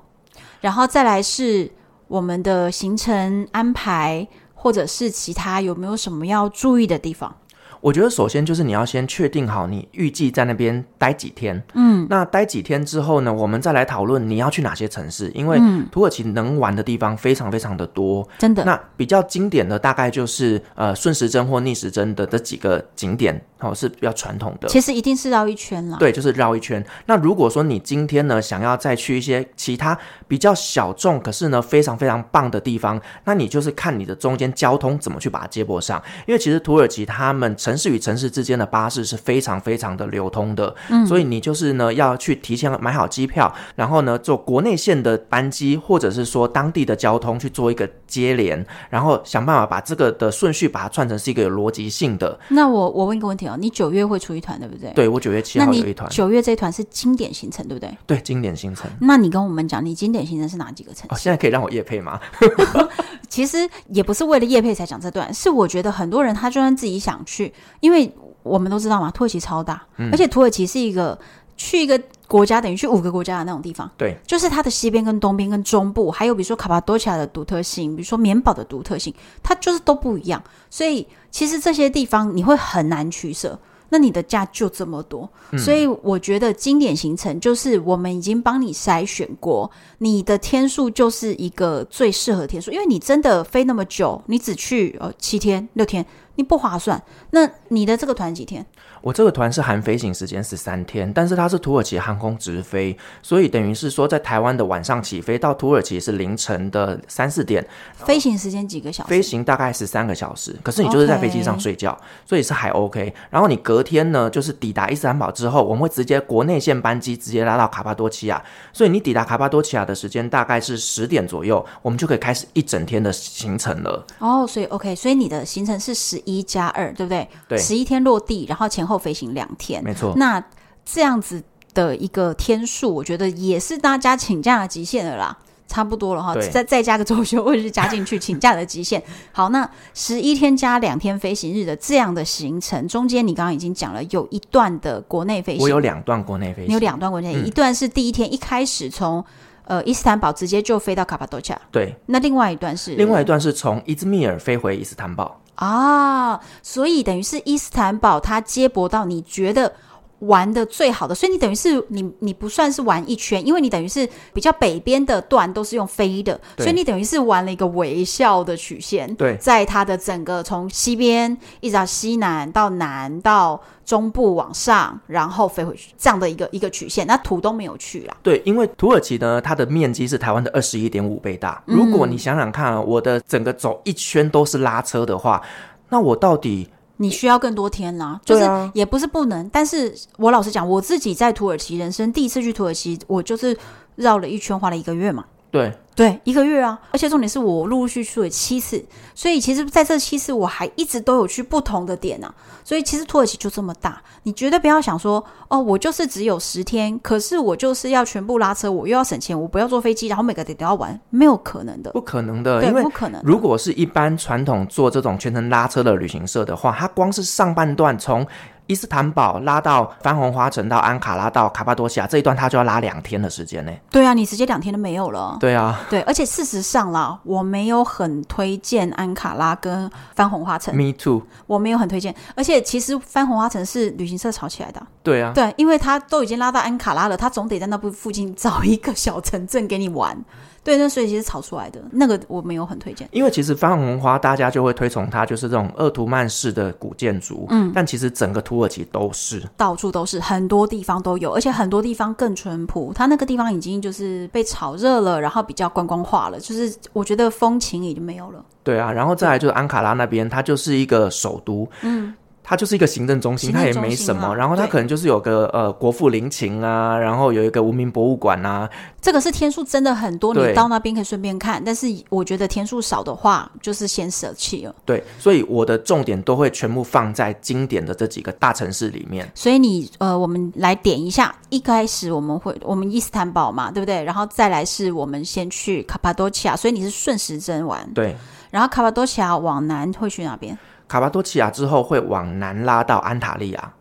[0.60, 1.70] 然后再来是
[2.08, 7.36] 我们的行程安排，或者是其他有没有什么要注意的地方？
[7.80, 15.60] 我觉得首先就是你要先确定好你预计在那边待几天，嗯，那待几天之后呢，我们再来讨论你要去哪些城市，因为
[15.90, 18.64] 土耳其能玩的地方非常非常的多，真的。
[18.64, 23.42] 那比较经典的大概就是呃顺时针或逆时针的这几个景点。
[23.60, 24.66] 哦，是比较传统的。
[24.68, 25.98] 其实一定是绕一圈了。
[25.98, 26.82] 对，就是绕一圈。
[27.04, 36.02] 那如果说你今天呢，想要再去一些其他比较小众，可是呢非常非常棒的地方，那你就是看你的中间交通怎么去把它接驳上。
[36.26, 52.38] 因为其实土耳其他们城市与城市之间的巴士是非常非常的流通的，嗯，所以你就是呢要去提前买好机票，然后呢坐国内线的班机，或者是说当地的交通去做一个接连，然后想办法把这个的顺序把它串成是一个有逻辑性的。
[52.48, 53.56] 那我我问一个问题哦。
[53.60, 54.90] 你九月会出一团，对不对？
[54.94, 56.08] 对，我九月七号有一团。
[56.08, 57.94] 九月这一团是经典行程，对不对？
[58.06, 58.90] 对，经典行程。
[59.00, 61.14] 那你跟我们讲，你经典行程是哪几个城市？
[61.14, 62.18] 哦，现在可以让我夜配吗？
[63.28, 63.58] 其实
[63.88, 71.18] 也不是为了夜配才讲这段，是我觉得很多人他就算自己想去，因为我们都知道嘛，土耳其超大，嗯、而且土耳其是一个
[71.56, 72.00] 去一个。
[72.30, 80.40] 国家等于去五个国家的那种地方，对，就是它的西边跟东边跟中部，还有比如说卡帕多奇亚的独特性，比如说棉堡的独特性，它就是都不一样。
[80.70, 83.58] 所以其实这些地方你会很难取舍，
[83.90, 96.04] 那你的假就这么多，嗯、所以我觉得经典行程就是我们已经帮你筛选过，你的天数就是一个最适合天数，因为你真的飞那么久，你只去呃七天六天。
[96.36, 97.02] 你不划算。
[97.32, 98.64] 那你的这个团几天？
[99.00, 107.64] 我这个团是含飞行时间十三天，但是它是土耳其航空直飞，所以等于是说在台湾的晚上起飞到土耳其是凌晨的三四点。
[107.94, 109.10] 飞行时间几个小时？
[109.10, 113.14] 飞行大概十三个小时，可是你就是在飞机上睡觉.所以是还 OK。
[113.30, 124.04] 然后你隔天呢，就是抵达伊斯坦堡之后，我们会直接国内线班机直接拉到卡帕多奇亚，所以你抵达卡帕多奇亚的时间大概是十点左右，我们就可以开始一整天的行程了。
[124.18, 126.40] 哦，所以 OK，所以你的行程是十一。
[126.40, 127.28] 一加二，对不对？
[127.48, 130.12] 对，十一天落地，然后前后飞行两天，没错。
[130.16, 130.42] 那
[130.84, 131.42] 这样子
[131.74, 135.36] 的一个天数，我觉得也是大家请假的极限了啦，
[135.68, 136.34] 差不多了哈。
[136.50, 139.02] 再 再加个周休或者是加进去请假的极限。
[139.32, 149.24] 好，那十一天加两天飞行日的这样的行程，中间你刚刚已经讲了，有一段的国内飞行，我有两段国内飞行，你有两段国内，嗯、一段是第一天一开始从。
[149.66, 151.60] 呃，伊斯坦堡直接就飞到卡帕多奇亚。
[151.70, 152.94] 对，那另外一段是？
[152.94, 155.39] 另外一段是从伊兹密尔飞回伊斯坦堡。
[155.60, 159.74] 啊，所以等于是伊斯坦堡它接驳到你觉得
[160.20, 169.14] 玩的最好的，所以你等于是你你不算是玩一圈，因为你等于是比较北边的段都是用飞的，所以你等于是玩了一个微笑的曲线。
[169.16, 173.60] 对，在它的整个从西边一直到西南到南到。
[173.82, 177.04] 中部往上，然后飞回去，这样的一个一个曲线。
[177.08, 178.16] 那土都没有去啦。
[178.22, 181.60] 对，因为土耳其呢，它的面积是台湾的二十一点五倍大。
[181.66, 185.42] 嗯、如果你想想看，我的整个走一圈都是拉车的话，
[185.88, 186.68] 那我到底
[187.00, 188.20] 你需要更多天啦。
[188.24, 188.44] 就是
[188.74, 193.56] 也不是不能，啊、但是我老实讲，我自己在土耳其人生第一次去土耳其，我就是
[193.96, 195.24] 绕了一圈，花了一个月嘛。
[195.50, 195.72] 对。
[196.00, 198.82] 对，一个月啊，而且重点是我陆陆续续去了七次，
[199.14, 202.34] 所以其实在这七次我还一直都有去不同的点啊。
[202.64, 213.20] 所以其实土耳其就这么大，你绝对不要想说哦，我就是只有十天，可是我就是要全部拉车，我又要省钱，我不要坐飞机，然后每个点都要玩，没有可能的，不可能的，对，因为不可能。
[213.22, 218.26] 如果是一般传统做这种全程拉车的旅行社的话，它光是上半段从
[218.70, 223.72] 伊斯坦堡拉到番红花城到安卡拉到卡巴多西亚这一段，他就要拉两天的时间呢。
[223.90, 225.36] 对啊，你直接两天都没有了。
[225.40, 230.72] 对啊，对，而且事实上啦，我没有很推荐安卡拉跟番红花城。
[230.76, 232.14] Me too，我没有很推荐。
[232.36, 234.80] 而且其实番红花城是旅行社炒起来的。
[235.02, 240.16] 对啊，对，因为他都已经拉到安卡拉了，他总得在那部附近找一个小城镇给你玩。
[240.62, 252.92] 对，那所以其实炒出来的那个我没有很推荐，因为其实番红花大家就会推崇它，就是这种鄂图曼式的古建筑，嗯，但其实整个土耳其都是到处都是，很多地方都有，而且很多地方更淳朴。
[252.94, 258.44] 它那个地方已经就是被炒热了，然后比较观光化了，就是我觉得风情已经没有了。
[258.62, 262.14] 对啊，然后再来就是安卡拉那边，它就是一个首都，嗯。
[262.50, 264.34] 它就是一个行政中心，它也没什么。
[264.34, 268.68] 然后它可能就是有个呃国父陵寝啊，然后有一个无名博物馆啊。
[269.00, 271.62] 这个是天数真的很多，你到那边可以顺便看。
[271.64, 274.74] 但是我觉得天数少的话，就是先舍弃了。
[274.84, 279.30] 对，所以我的重点都会全部放在经典的这几个大城市里面。
[279.32, 281.32] 所以你呃，我们来点一下。
[281.50, 284.02] 一开始我们会我们伊斯坦堡嘛，对不对？
[284.02, 287.88] 然后再来是我们先去卡帕多奇亚，所以你是顺时针玩。
[287.94, 288.16] 对。
[288.50, 290.58] 然后卡帕多奇亚往南会去哪边？
[290.90, 293.74] 卡巴多奇亚之后会往南拉到安塔利亚，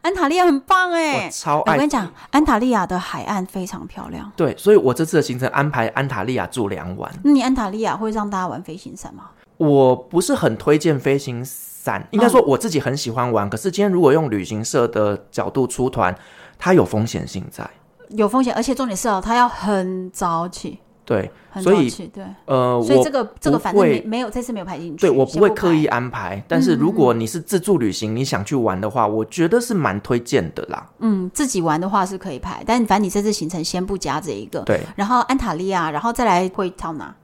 [0.00, 1.74] 安塔利亚很棒哎，我超爱。
[1.74, 4.32] 我跟你讲，安塔利亚的海岸非常漂亮。
[4.34, 7.12] 对，所以我这次的行程安排安塔利亚住两晚。
[7.22, 9.24] 那你安塔利亚会让大家玩飞行伞吗？
[9.58, 13.46] 我不是很推荐飞行伞，应该说我自己很喜欢玩。
[13.46, 16.16] 嗯、可是今天如果用旅行社的角度出团，
[16.58, 17.68] 它有风险性在，
[18.08, 20.78] 有风险，而且重点是哦，它要很早起。
[21.08, 21.30] 对，
[21.62, 25.00] 所以对，呃，所以这个这个反正没没有这次没有排进去。
[25.00, 30.86] 对，我不会刻意安排，但是如果你是自助旅行，嗯、你想去玩的话，我觉得是蛮推荐的啦。
[30.98, 34.60] 嗯，自己玩的话是可以排，但反正你这次行程先不加这一个。
[34.60, 37.14] 对，然后安塔利亚，然后再来会到哪？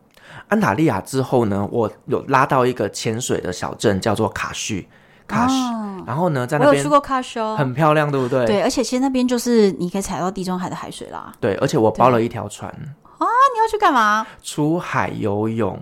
[0.48, 4.88] 安塔利亚之后呢，我有拉到一个潜水的小镇，叫做卡叙。
[5.26, 8.46] 卡什，哦、然后呢，在那边我有去过卡叙哦，很漂亮，对不对？
[8.46, 11.32] 对，而且其实那边就是你可以踩到地中海的海水啦。
[11.38, 12.72] 对，而且我包了一条船。
[13.24, 13.30] 啊！
[13.54, 14.26] 你要去干嘛？
[14.42, 15.78] 出海游泳，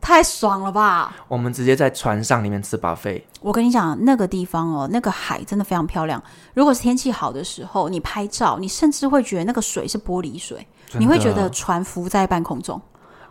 [0.00, 1.16] 太爽了吧！
[1.26, 3.22] 我们直接在船上里面吃 buffet。
[3.40, 6.22] 我跟你讲，那个地方哦，那个海真的非常漂亮。
[6.54, 10.66] 如果是天气好的时候，你拍照，你甚至会觉得那个水是玻璃水，
[10.98, 12.80] 你会觉得船浮在半空中，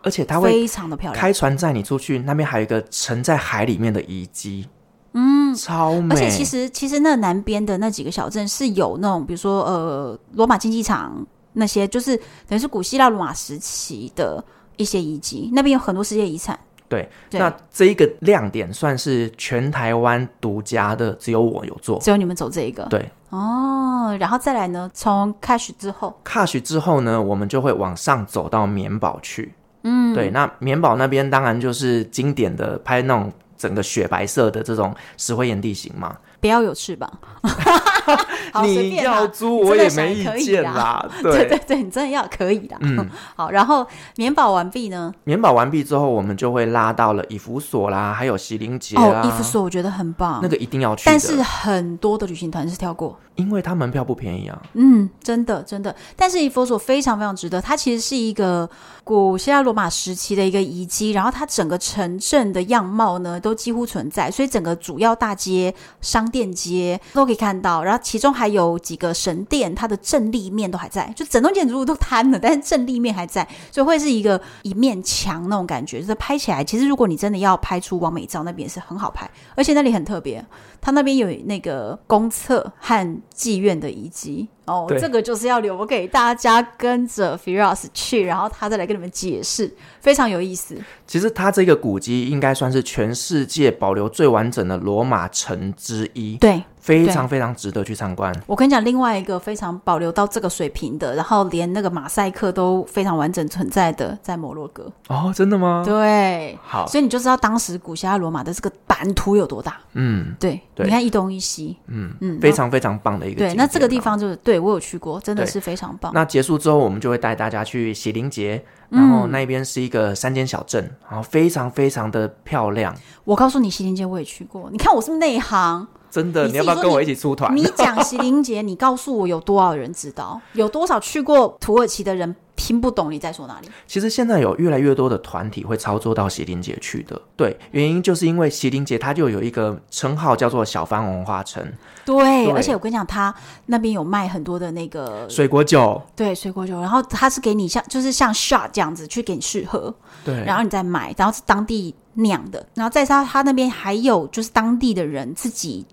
[0.02, 1.20] 而且它会非常的漂亮。
[1.20, 4.68] 开船载你出去，那边还有一个沉在海里面的遗迹，
[5.14, 6.14] 嗯，超美。
[6.14, 11.26] 而且其实其实那南边的那几个小镇是有那种，比如说呃，罗马竞技场。
[11.56, 14.42] 那些就是等于是古希腊罗马时期的
[14.76, 16.58] 一些遗迹，那边有很多世界遗产。
[16.88, 22.84] 对，对那这一个亮点算是全台湾独家的，只有我有做，只有你们走这一个。
[22.84, 24.88] 对，哦，然后再来呢？
[24.94, 29.52] 从 Cash 之后，，Cash 之后呢，我们就会往上走到棉堡去。
[29.82, 36.16] 嗯，对，那棉堡那边当然就是经典的拍那种整个雪白色的这种石灰岩地形嘛。
[36.40, 37.10] 不要有翅膀。
[38.52, 41.06] 好你要租我也没意见啦。
[41.22, 42.76] 对，对对对，你真的要可以的。
[42.80, 45.12] 嗯，好，然后免保完毕呢？
[45.24, 49.22] 免保完毕之后，我们就会拉到了以弗所啦，还有席林杰啊。
[49.22, 51.02] 哦，以弗所我觉得很棒，那个一定要去。
[51.06, 53.18] 但是很多的旅行团是跳过。
[53.36, 57.60] 因为它门票不便宜啊，嗯，真的真的，但是以弗所非常非常值得。
[57.60, 58.68] 它其实是一个
[59.04, 67.82] 古希腊罗马时期的一个遗迹，然后它整个城镇的样貌呢都几乎存在，所以整个主要大街、商店街都可以看到。
[67.84, 76.00] 然后其中还有几个神殿，它的正立面都还在，就整栋建筑物都瘫了，但是正立面还在，所以会是一个一面墙那种感觉。
[76.00, 80.44] 就是拍起来，其实如果你真的要拍出网美照，那边是很好拍，而且那里很特别，
[80.86, 83.20] 它那边有那个公厕和。
[83.34, 89.70] 妓院的遗迹哦，这个就是要留给大家跟着 Firas 去，然后他再来跟你们解释，
[90.00, 90.76] 非常有意思。
[91.06, 96.36] 其实他这个古迹应该算是全世界保留最完整的罗马城之一。
[96.38, 96.62] 对。
[96.86, 98.32] 非常非常值得去参观。
[98.46, 104.90] 我跟你讲，另外一个非常保留到这个水平的，然后连那个马赛克都非常完整存在的，在摩洛哥。
[105.08, 105.82] 哦，真的吗？
[105.84, 109.76] 对，好，所以你就知道当时古希腊罗马的这个版图有多大。
[109.94, 113.38] 嗯，对，对你看一东一西，嗯嗯，非常非常棒的一个。
[113.38, 116.12] 对，那这个地方就是对我有去过，真的是非常棒。
[116.14, 122.94] 那结束之后，我们就会带大家去喜林节，然后那边是一个山间小镇，然后非常非常的漂亮。
[123.24, 125.88] 我告诉你，喜林节我也去过，你看我是不是内行？
[126.10, 127.54] 真的，你，你要不要跟我一起出团？
[127.56, 130.40] 你讲席林杰，你告诉我有多少人知道？
[130.52, 133.68] 有多少去过土耳其的人听不懂你在说哪里。
[133.86, 141.62] 其实现在有越来越多的团体会操作到席林节去的，对，原因就是因为席林节它就有一个称号叫做小番文化城。
[142.04, 143.34] 对，对而且我跟你讲，他
[143.66, 149.92] 那边有卖很多的那个水果酒，对，水果酒，然后他是给你像就是像 shot 这样子去给你试喝，
[150.24, 155.84] 对，然后你再买，然后是当地酿的，然后在他他那边还有就是当地的人自己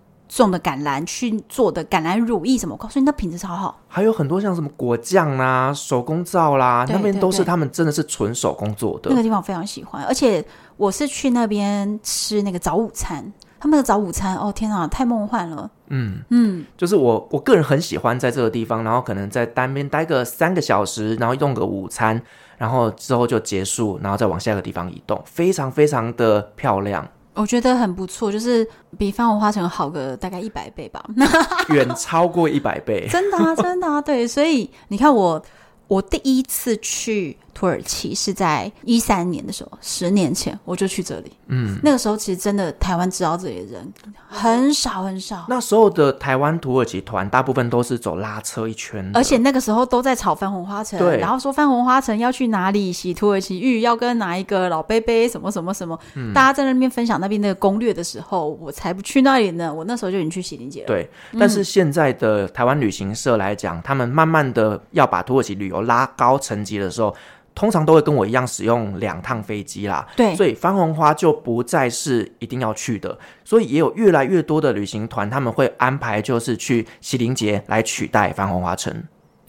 [0.41, 3.79] 种的橄榄去做的橄榄乳液什么，我告诉你，那品质超好。
[3.87, 9.09] 还有很多像什么果酱啦、手工皂啦，那边都是他们真的是纯手工做的。
[9.09, 10.43] 那个地方我非常喜欢，而且
[10.77, 13.31] 我是去那边吃那个早午餐。
[13.59, 15.69] 他们的早午餐，哦天啊，太梦幻了。
[15.87, 22.21] 嗯嗯，就是我我个人很喜欢在这个地方，然后可能在单边待个三个小时，然后用个午餐，
[22.57, 27.07] 然后之后就结束，然后再往下一个地方移动，非常非常的漂亮。
[27.35, 28.67] 我觉得很不错，就是
[28.97, 31.03] 比番红花城好个大概一百倍吧，
[31.69, 35.43] 远超过一百倍，真的啊，真的啊，对，所以你看我。
[35.89, 41.31] 我第一次去土耳其是在一三年的时候，十年前我就去这里。
[41.47, 43.93] 嗯，那个时候其实真的台湾知道这里的人
[44.27, 45.45] 很少很少。
[45.47, 55.99] 那时候的台湾土耳其团大部分都是走拉车一圈，而且那个时候都在炒翻红花城，对，然后说翻红花城要去哪里洗土耳其浴，要跟哪一个老伯伯什么什么什么。
[56.15, 59.71] 嗯，大家在那边分享那边那个攻略的时候，我才不去那里呢。
[59.73, 60.87] 我那时候就已经去喜林节了。
[60.87, 67.13] 对，但是现在的台湾旅行社来讲，他们慢慢的要把土耳其旅游拉高层级的时候，
[67.55, 70.07] 通常都会跟我一样使用两趟飞机啦。
[70.15, 73.17] 对，所以番红花就不再是一定要去的。
[73.43, 79.03] 所以也有越来越多的旅行团，他们会安排就是去西林节来取代番红花城。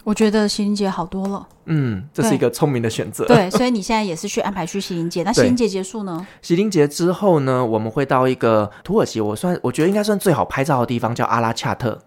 [0.05, 1.48] 我觉得西林节好多了。
[1.64, 3.24] 嗯，这是一个聪明的选择。
[3.24, 5.22] 对， 所以你现在也是去安排去西林节。
[5.22, 6.26] 那西林节结束呢？
[6.42, 11.98] 西林节之后呢，我们会到一个土耳其，我算我觉得应该算最好拍照的地方，叫阿拉恰特。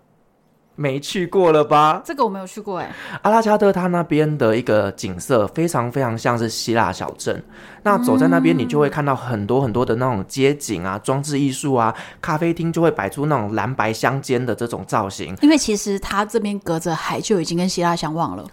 [0.78, 2.02] 没去过了吧？
[2.06, 2.96] 这个我没有去过哎。
[3.24, 7.44] 阿拉加德它那边的一个景色非常非常像是希腊小镇。
[7.84, 15.36] 那走在那边，你就会看到很多很多的那种街景啊、装置艺术啊，咖啡厅就会摆出那种蓝白相间的这种造型。
[15.42, 18.46] 因为其实它这边隔着海，就已经跟希腊相望了。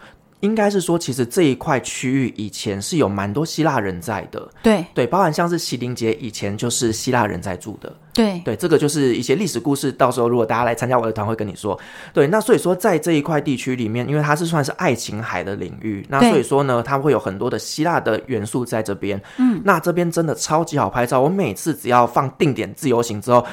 [0.44, 4.46] 应该是说，其实这一块区域以前是有蛮多希腊人在的。
[4.62, 7.90] 对对，包含像是西林节以前就是希腊人在住的。
[8.12, 9.90] 对对，这个就是一些历史故事。
[9.90, 11.78] 到时候如果大家来参加我的团，会跟你说。
[12.12, 19.18] 对，那所以说在这一块地区里面，因为它是算是爱琴海的领域，那所以说呢，它会有很多的希腊的元素在这边。
[19.38, 21.22] 嗯，那这边真的超级好拍照。
[21.22, 23.44] 我每次只要放定点自由行之后，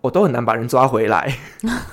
[0.00, 1.36] 我都很难把人抓回来。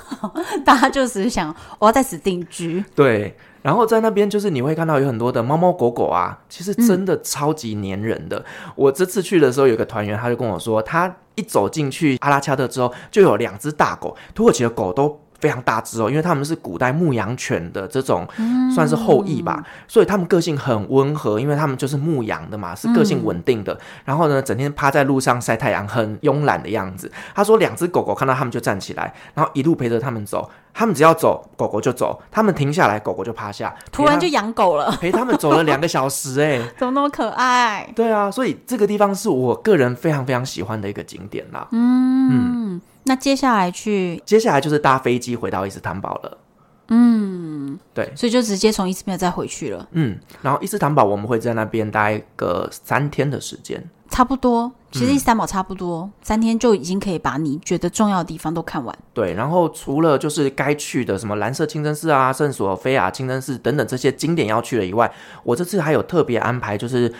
[0.64, 2.84] 大家就是想我要在此定居。
[2.94, 3.36] 对。
[3.66, 8.44] 然后在那边，就是你会看到有很多的猫猫狗狗啊，其实真的超级粘人的。
[8.76, 18.26] 我这次去的时候，有个团员他就跟我说，他一走进去阿拉恰特之后，就有两只大狗，土耳其的狗都非常大只哦，因为他们是古代牧羊犬的这种，
[18.74, 23.72] 算是后裔吧，嗯、所以他们个性很温和，因为他们就是牧羊的嘛，是个性稳定的。
[23.74, 27.10] 嗯、然后呢，整天趴在路上晒太阳，很慵懒的样子。
[27.34, 30.50] 他说，两只狗狗看到他们就站起来，然后一路陪着他们走。
[30.78, 33.74] 他们只要走，狗狗就走；他们停下来，狗狗就趴下。
[33.90, 37.90] 突然就养狗了，陪他们走了两个小时，哎， 怎么那么可爱？
[37.96, 41.66] 对啊，所以这个地方是我个人非常非常喜欢的一个景点啦。
[41.72, 46.38] 嗯嗯，那接下来去，接下来就是搭飞机回到伊斯坦堡了。
[46.88, 49.88] 嗯，对，所以就直接从伊斯坦堡再回去了。
[49.92, 53.82] 嗯，然后伊斯坦堡我们会在那边待个三天的时间。
[54.08, 58.96] 差不多，其实伊斯坦堡差不多、嗯、三天就已经可以把你觉得重要的地方都看完。
[59.12, 67.12] 对，然后除了就是该去的什么蓝色清真寺啊、圣索菲亚清真寺等等这些经典要去了以外，我这次还有特别安排，就是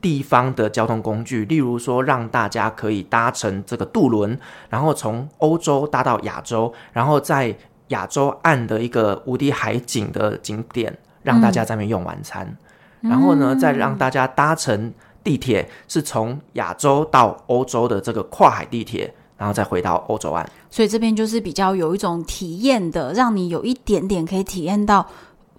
[0.00, 4.38] 地方的交通工具，例如说让大家可以搭乘这个渡轮，
[4.68, 7.56] 然后从欧洲搭到亚洲，然后在
[7.88, 12.56] 亚洲岸的一个无敌海景的景点，让大家在那边用晚餐，
[13.02, 14.92] 嗯、然后呢，再让大家搭乘。
[15.22, 25.06] 地铁是从亚洲到欧洲的这个跨海地铁，然后再回到欧洲岸，所以这边就是比较有一种体验的，让你有一点点可以体验到，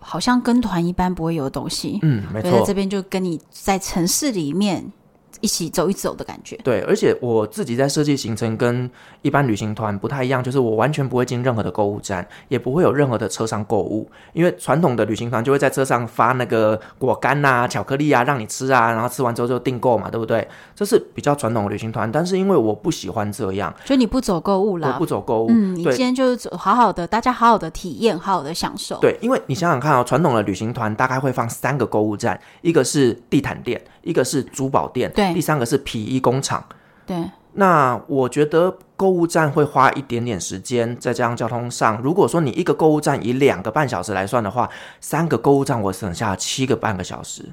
[0.02, 1.99] 好像跟团一般不会有的东西。
[2.02, 4.91] 嗯，没错，这边就跟你在城市里面。
[5.39, 6.55] 一起走一走的感觉。
[6.63, 8.89] 对，而且我自己在设计行程跟
[9.21, 20.47] 一般旅行团不太一样，就是我完全不会进任何的购物站，也不会有任何的车上购物，因为传统的旅行团就会在车上发那个果干啊、巧克力啊让你吃啊，然后吃完之后就订购嘛，对不对？
[20.75, 28.97] 这是比较传统的旅行团，但是因为我不喜欢这样，所以你不走购物啦，我不走购物，嗯，你今天就是走好好的，大家好好的体验，好好的享受。
[28.99, 35.34] 对，因为你想想看哦，传统的旅行团大概会放三个购物站，一个是地毯店，一个是珠宝店，对。
[35.34, 36.64] 第三个是皮衣工厂，
[37.06, 44.70] 对那我觉得购物站会花一点点时间，再加上交通上，如果说你一个购物站以两个半小时来算的话，
[45.02, 47.43] 三个购物站我省下七个半个小时。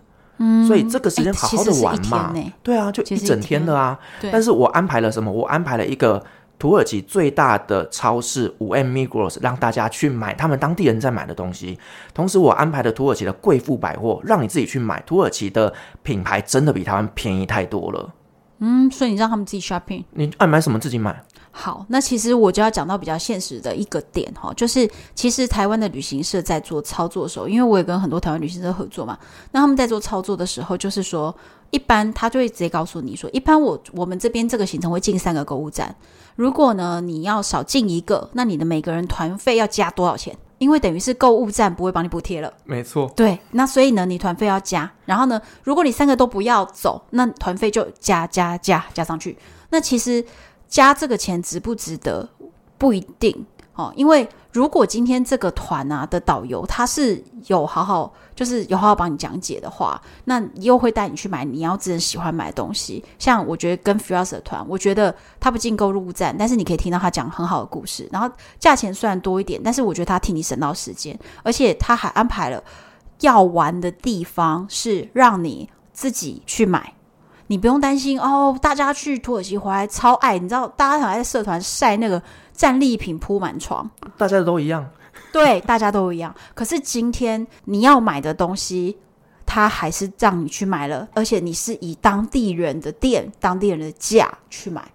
[0.41, 3.99] 嗯，所以这个时间好好的玩嘛，欸、对啊，就一整天的啊。
[4.31, 5.33] 但是我安排了什么？
[5.33, 6.25] 我安排了一个
[6.59, 11.79] 土耳其最大的超市五 M Migros 让大家去买他们当地人在买的东西。
[12.13, 15.01] 同时，我安排的土耳其的贵妇百货，让你自己去买。
[15.07, 18.13] 土耳其的品牌真的比台湾便宜太多了。
[18.59, 21.23] 嗯，所以你让他们自己 shopping，你爱买什么自己买。
[21.53, 29.17] 好，那其实我就要讲到比较现实的一个点哈，就是其实台湾的旅行社在做操作的时候，因为我也跟很多台湾旅行社合作嘛，
[29.53, 31.35] 那他们在做操作的时候，就是说
[31.71, 35.95] 一般他就会直接告诉你说，一般我我们这边这个行程会进三个购物站，
[36.37, 40.37] 如果呢你要少进一个，那你的每个人团费要加多少钱？
[40.59, 49.37] 因为等于是购物站不会帮你补贴了，没错，对，那所以呢你团费要加，然后呢如果你三个都不要走，那团费就加加加加上去，
[49.71, 50.25] 那其实。
[50.71, 52.29] 加这个钱值不值得？
[52.77, 53.47] 不一定
[53.79, 63.05] 哦，因为如果今天这个团啊的导游他是有好好，就是有好好帮你讲解的话，那又会带你去买你要自己喜欢买的东西。
[63.21, 68.09] 像我觉得跟 Firas 的团，我觉得他不进购入站，但是你可以听到他讲很好的故事。
[68.11, 72.61] 然后价钱虽然多一点，但是我觉得他替你省到时间，而且他还安排了
[73.21, 76.95] 要玩的地方是让你自己去买。
[77.49, 82.23] 你不用担心哦，大家去土耳其回来超爱，你知道，大家还在社团晒那个
[82.53, 84.89] 战利品铺满床，大家都一样，
[85.33, 86.35] 对，大家都一样。
[86.55, 88.99] 可是今天你要买的东西，
[89.45, 94.87] 他还是让你去买了，而且你是以当地人的店、当地人的价去买，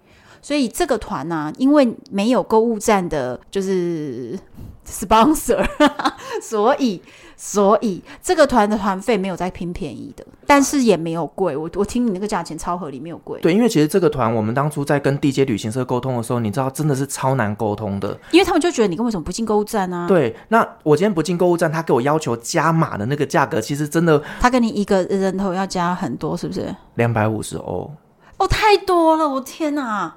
[0.42, 4.40] 所以这个团呢、啊，因为没有购物站的，就是
[4.88, 5.68] sponsor，
[6.42, 7.02] 所以。
[7.36, 11.56] 所以这个团的团费没有再拼便宜的，但是也没有贵。
[11.58, 13.40] 我我听你那个价钱超合理，没有贵。
[13.42, 20.08] 对，因为其实这个团我们当初在跟地接旅行社沟通的时候，你知道真的是超难沟通的，因为他们就觉得你跟为什么不进购物站呢、啊？
[20.08, 26.74] 对，那我今天不进购物站，他给我要求加码的那个价格，其实真的，他跟你一个人头要加很多，是不是？
[26.96, 27.92] 两百五十欧。
[28.38, 30.16] 哦，太多了，我天哪！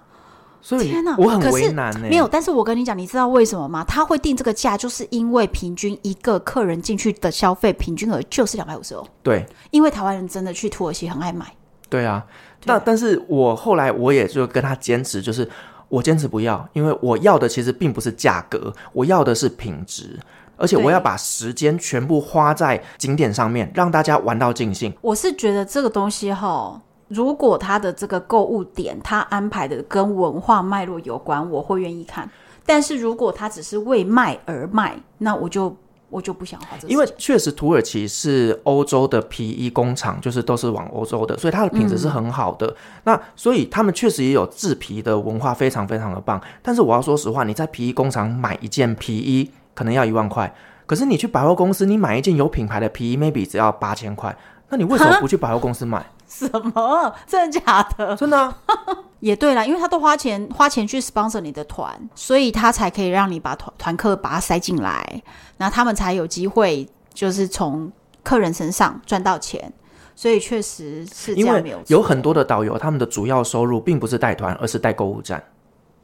[0.66, 2.08] 所以天哪，我很为难呢。
[2.10, 3.84] 没有，但是我跟你讲，你知道为什么吗？
[3.84, 9.06] 他会定这个价，就是因为平均一个客人进去的消费平均额就是两百五十欧。
[9.22, 11.46] 对，因为台湾人真的去土耳其很爱买。
[11.88, 12.26] 对啊，
[12.64, 15.48] 那但是我后来我也就跟他坚持，就是
[15.88, 20.18] 我坚持不要，因为我要的其实并不是价格，我要的是品质，
[20.56, 24.92] 而且我要把时间全部花在景点上面，让大家玩到尽兴。
[25.00, 26.82] 我是觉得这个东西哈。
[27.08, 32.28] 如果他的这个购物点，他安排的跟文化脉络有关，我会愿意看。
[32.64, 35.76] 但是如果他只是为卖而卖，那我就
[36.10, 36.92] 我就不想花这个。
[36.92, 42.66] 因为确实土耳其是欧洲的皮衣工厂，就是都是往欧洲的，所以它的品质是很好的。
[42.66, 46.40] 嗯、那所以他们确实也有制皮的文化，非常非常的棒。
[46.60, 50.52] 但是我要说实话，你在皮衣工厂买一件皮衣可能要一万块，
[50.86, 54.36] 可是你去百货公司，你买一件有品牌的皮衣，maybe 只要八千块。
[54.70, 56.04] 那你为什么不去百货公司买？
[56.28, 57.14] 什么？
[57.26, 58.16] 真的假的？
[58.16, 58.58] 真的啊，
[59.20, 65.22] 也对啦，因为他都花钱花钱去 sponsor 你的团，所以他才可以让你把团团客把它塞进来，
[65.56, 67.90] 然后他们才有机会就是从
[68.22, 69.72] 客人身上赚到钱。
[70.18, 75.44] 所以确实是这样，没有很多的导游，他们的主要收入并不是带团，而是带购物站。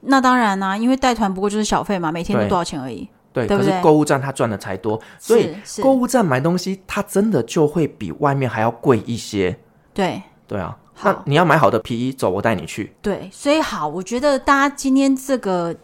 [0.03, 3.09] 那当然啦，因为带团不过就是小费嘛，每天都多少钱而已。
[3.33, 9.59] 对，对，可是购物站他赚的才多，所以购物站买东西，他真的就会比外面还要贵一些。
[9.95, 12.95] 对，对啊，那你要买好的皮衣，走，我带你去。
[13.03, 15.75] 对，所以好，我觉得大家今天这个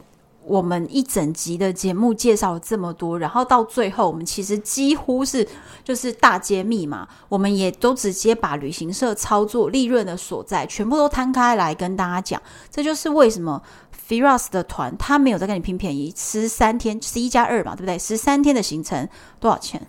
[0.44, 5.46] 我们一整集的节目介绍了这么多，然后到最后，我们其实几乎是
[5.84, 13.62] 就是大揭秘嘛，我们也都直接把旅行社操作利润的所在全部都摊开来跟大家讲，这就是为什么。
[14.08, 17.98] Firas 的团，他没有在跟你拼便宜，十三天，十一加二嘛，对不对？
[17.98, 19.06] 十三天的行程
[19.38, 19.86] 多少钱？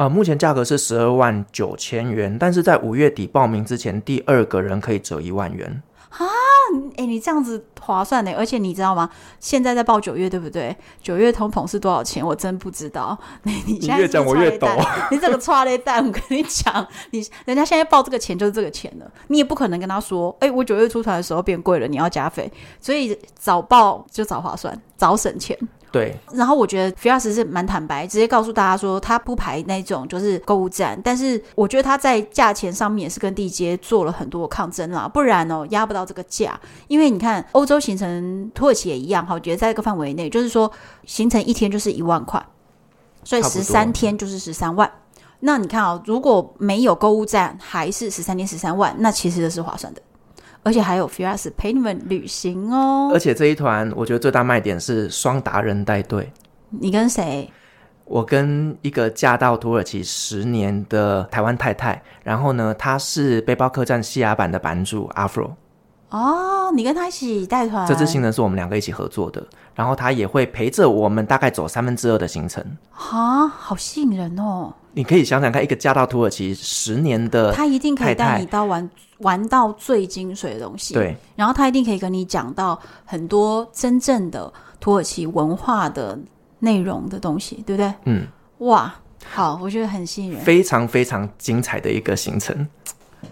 [0.00, 5.82] 呃，目前价格是十二万九千元，但是在五月底报名之前，第二个人可以折一万元。
[6.08, 6.24] 啊，
[6.96, 8.32] 哎，你这样子划算呢？
[8.34, 9.10] 而且你知道吗？
[9.40, 10.74] 现在在报九月，对不对？
[11.02, 12.26] 九月通膨是多少钱？
[12.26, 13.18] 我真不知道。
[13.42, 14.66] 你你现在越讲我越抖。
[15.12, 22.50] 你这个剉咧等，我跟你讲，你人家现在报这个钱就是这个钱了，你也不可能跟他说，哎，我九月出团的时候变贵了，你要加费。
[22.80, 25.54] 所以早报就早划算，早省钱。
[25.92, 36.58] 对，然后我觉得 Firas 是蛮坦白，直接告诉大家说他不排那种就是购物站，但是我觉得他在价钱上面也是跟地接做了很多抗争啦，不然哦压不到这个价。
[36.86, 40.70] 因为你看欧洲行程，土耳其也一样哈，我觉得在这个范围内，就是说
[41.06, 42.40] 行程一天就是一万块，
[43.24, 44.88] 所以十三天就是十三万。
[45.40, 50.00] 那你看啊、哦，如果没有购物站，还是十三天十三万，那其实这是划算的。
[50.62, 53.10] 而且还有 Firas 陪你们旅行哦。
[53.12, 56.32] 而且这一团，我觉得最大卖点是双达人带队。
[56.68, 57.50] 你跟谁？
[58.04, 65.52] 我跟一个嫁到土耳其十年的台湾太太，然后呢，她是背包客栈西雅版的版主 Afro。
[66.10, 67.86] 哦，你跟他一起带团？
[67.86, 69.46] 这次行程是我们两个一起合作的，
[69.80, 72.62] 然后他也会陪着我们大概走三分之二的行程。
[72.92, 74.70] 啊，好吸引人哦！
[74.92, 80.92] 你可以想想看，一个嫁到土耳其十年的太太，他一定可以带你到玩玩到最精髓的东西。
[80.92, 86.18] 对，然后他一定可以跟你讲到很多真正的土耳其文化的
[86.58, 87.94] 内容的东西，对不对？
[88.04, 88.26] 嗯，
[88.58, 92.68] 哇，好，我觉得很吸引人，非常非常精彩的一个行程。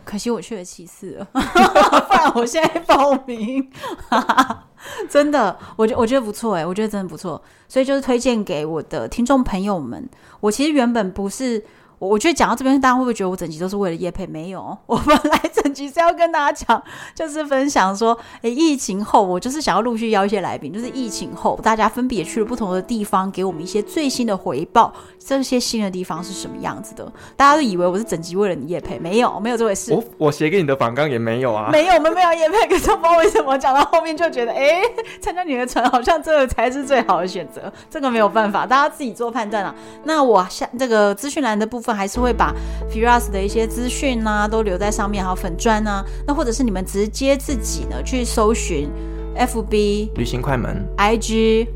[0.05, 3.71] 可惜我去了七次了， 不然我现在报名。
[5.11, 10.09] 真的，我觉我觉得不错哎，我觉得真的不错，所以就是推荐给我的听众朋友们。
[10.41, 11.65] 我其实原本不是。
[11.99, 14.27] 我我觉得讲到这边，大家会不会觉得我整集都是为了叶配？
[14.27, 16.83] 没有，我本来整集是要跟大家讲，
[17.15, 24.93] 就是分享说，诶，疫情后我就是想要陆续邀一些来宾，就是疫情后大家分别去了不同的地方，给我们一些最新的回报。
[25.19, 27.13] 这些新的地方是什么样子的？
[27.37, 29.93] 大家都以为我是整集为了你叶配，没有，没有这回事。
[29.93, 32.67] 我我写给你的访纲也没有啊，没有，我们没有叶配。
[32.67, 34.81] 可是我不知道为什么讲到后面就觉得，哎，
[35.21, 37.71] 参加你的船好像这个才是最好的选择。
[37.91, 39.75] 这个没有办法，大家自己做判断啊。
[40.05, 41.88] 那我下这个资讯栏的部分。
[41.95, 42.55] 还是会把
[42.91, 48.89] Firas 的一些资讯啊都留在上面，还有粉砖啊，那或者是你们直接自己呢去搜寻
[49.37, 51.69] FB 旅行快门，IG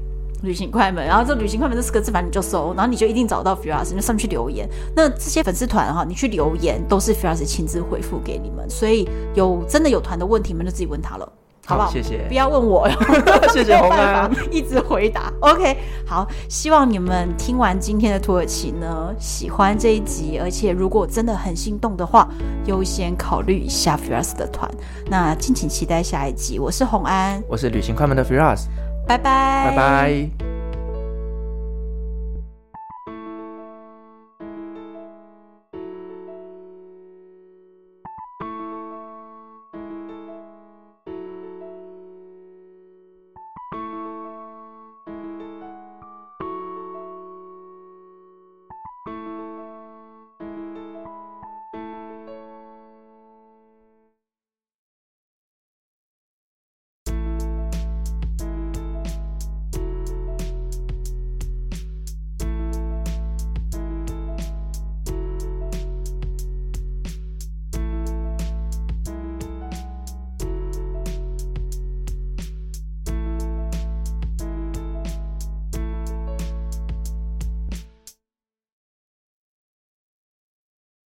[0.43, 4.69] 旅行快门，然后这旅行快门这四个字反正你就搜，然后你就一定找到 Firas，你就上去留言。
[4.97, 11.33] 那这些粉丝团哈，你去留言都是 Firas 亲自回复给你们，所以有真的有团的问题，你们就自己问他了。
[11.65, 11.91] 好不好？
[11.91, 12.89] 谢谢，不要问我，
[13.53, 13.73] 谢谢。
[13.79, 15.33] 没有办法一直回答。
[15.41, 22.29] OK，好，希望你们听完今天的土耳其呢，喜欢这一集，而且如果真的很心动的话，
[22.67, 24.69] 优先考虑一下 Firas 的团。
[25.07, 26.59] 那敬请期待下一集。
[26.59, 28.65] 我是红安，我是旅行快门的 Firas，
[29.07, 30.52] 拜拜，拜拜。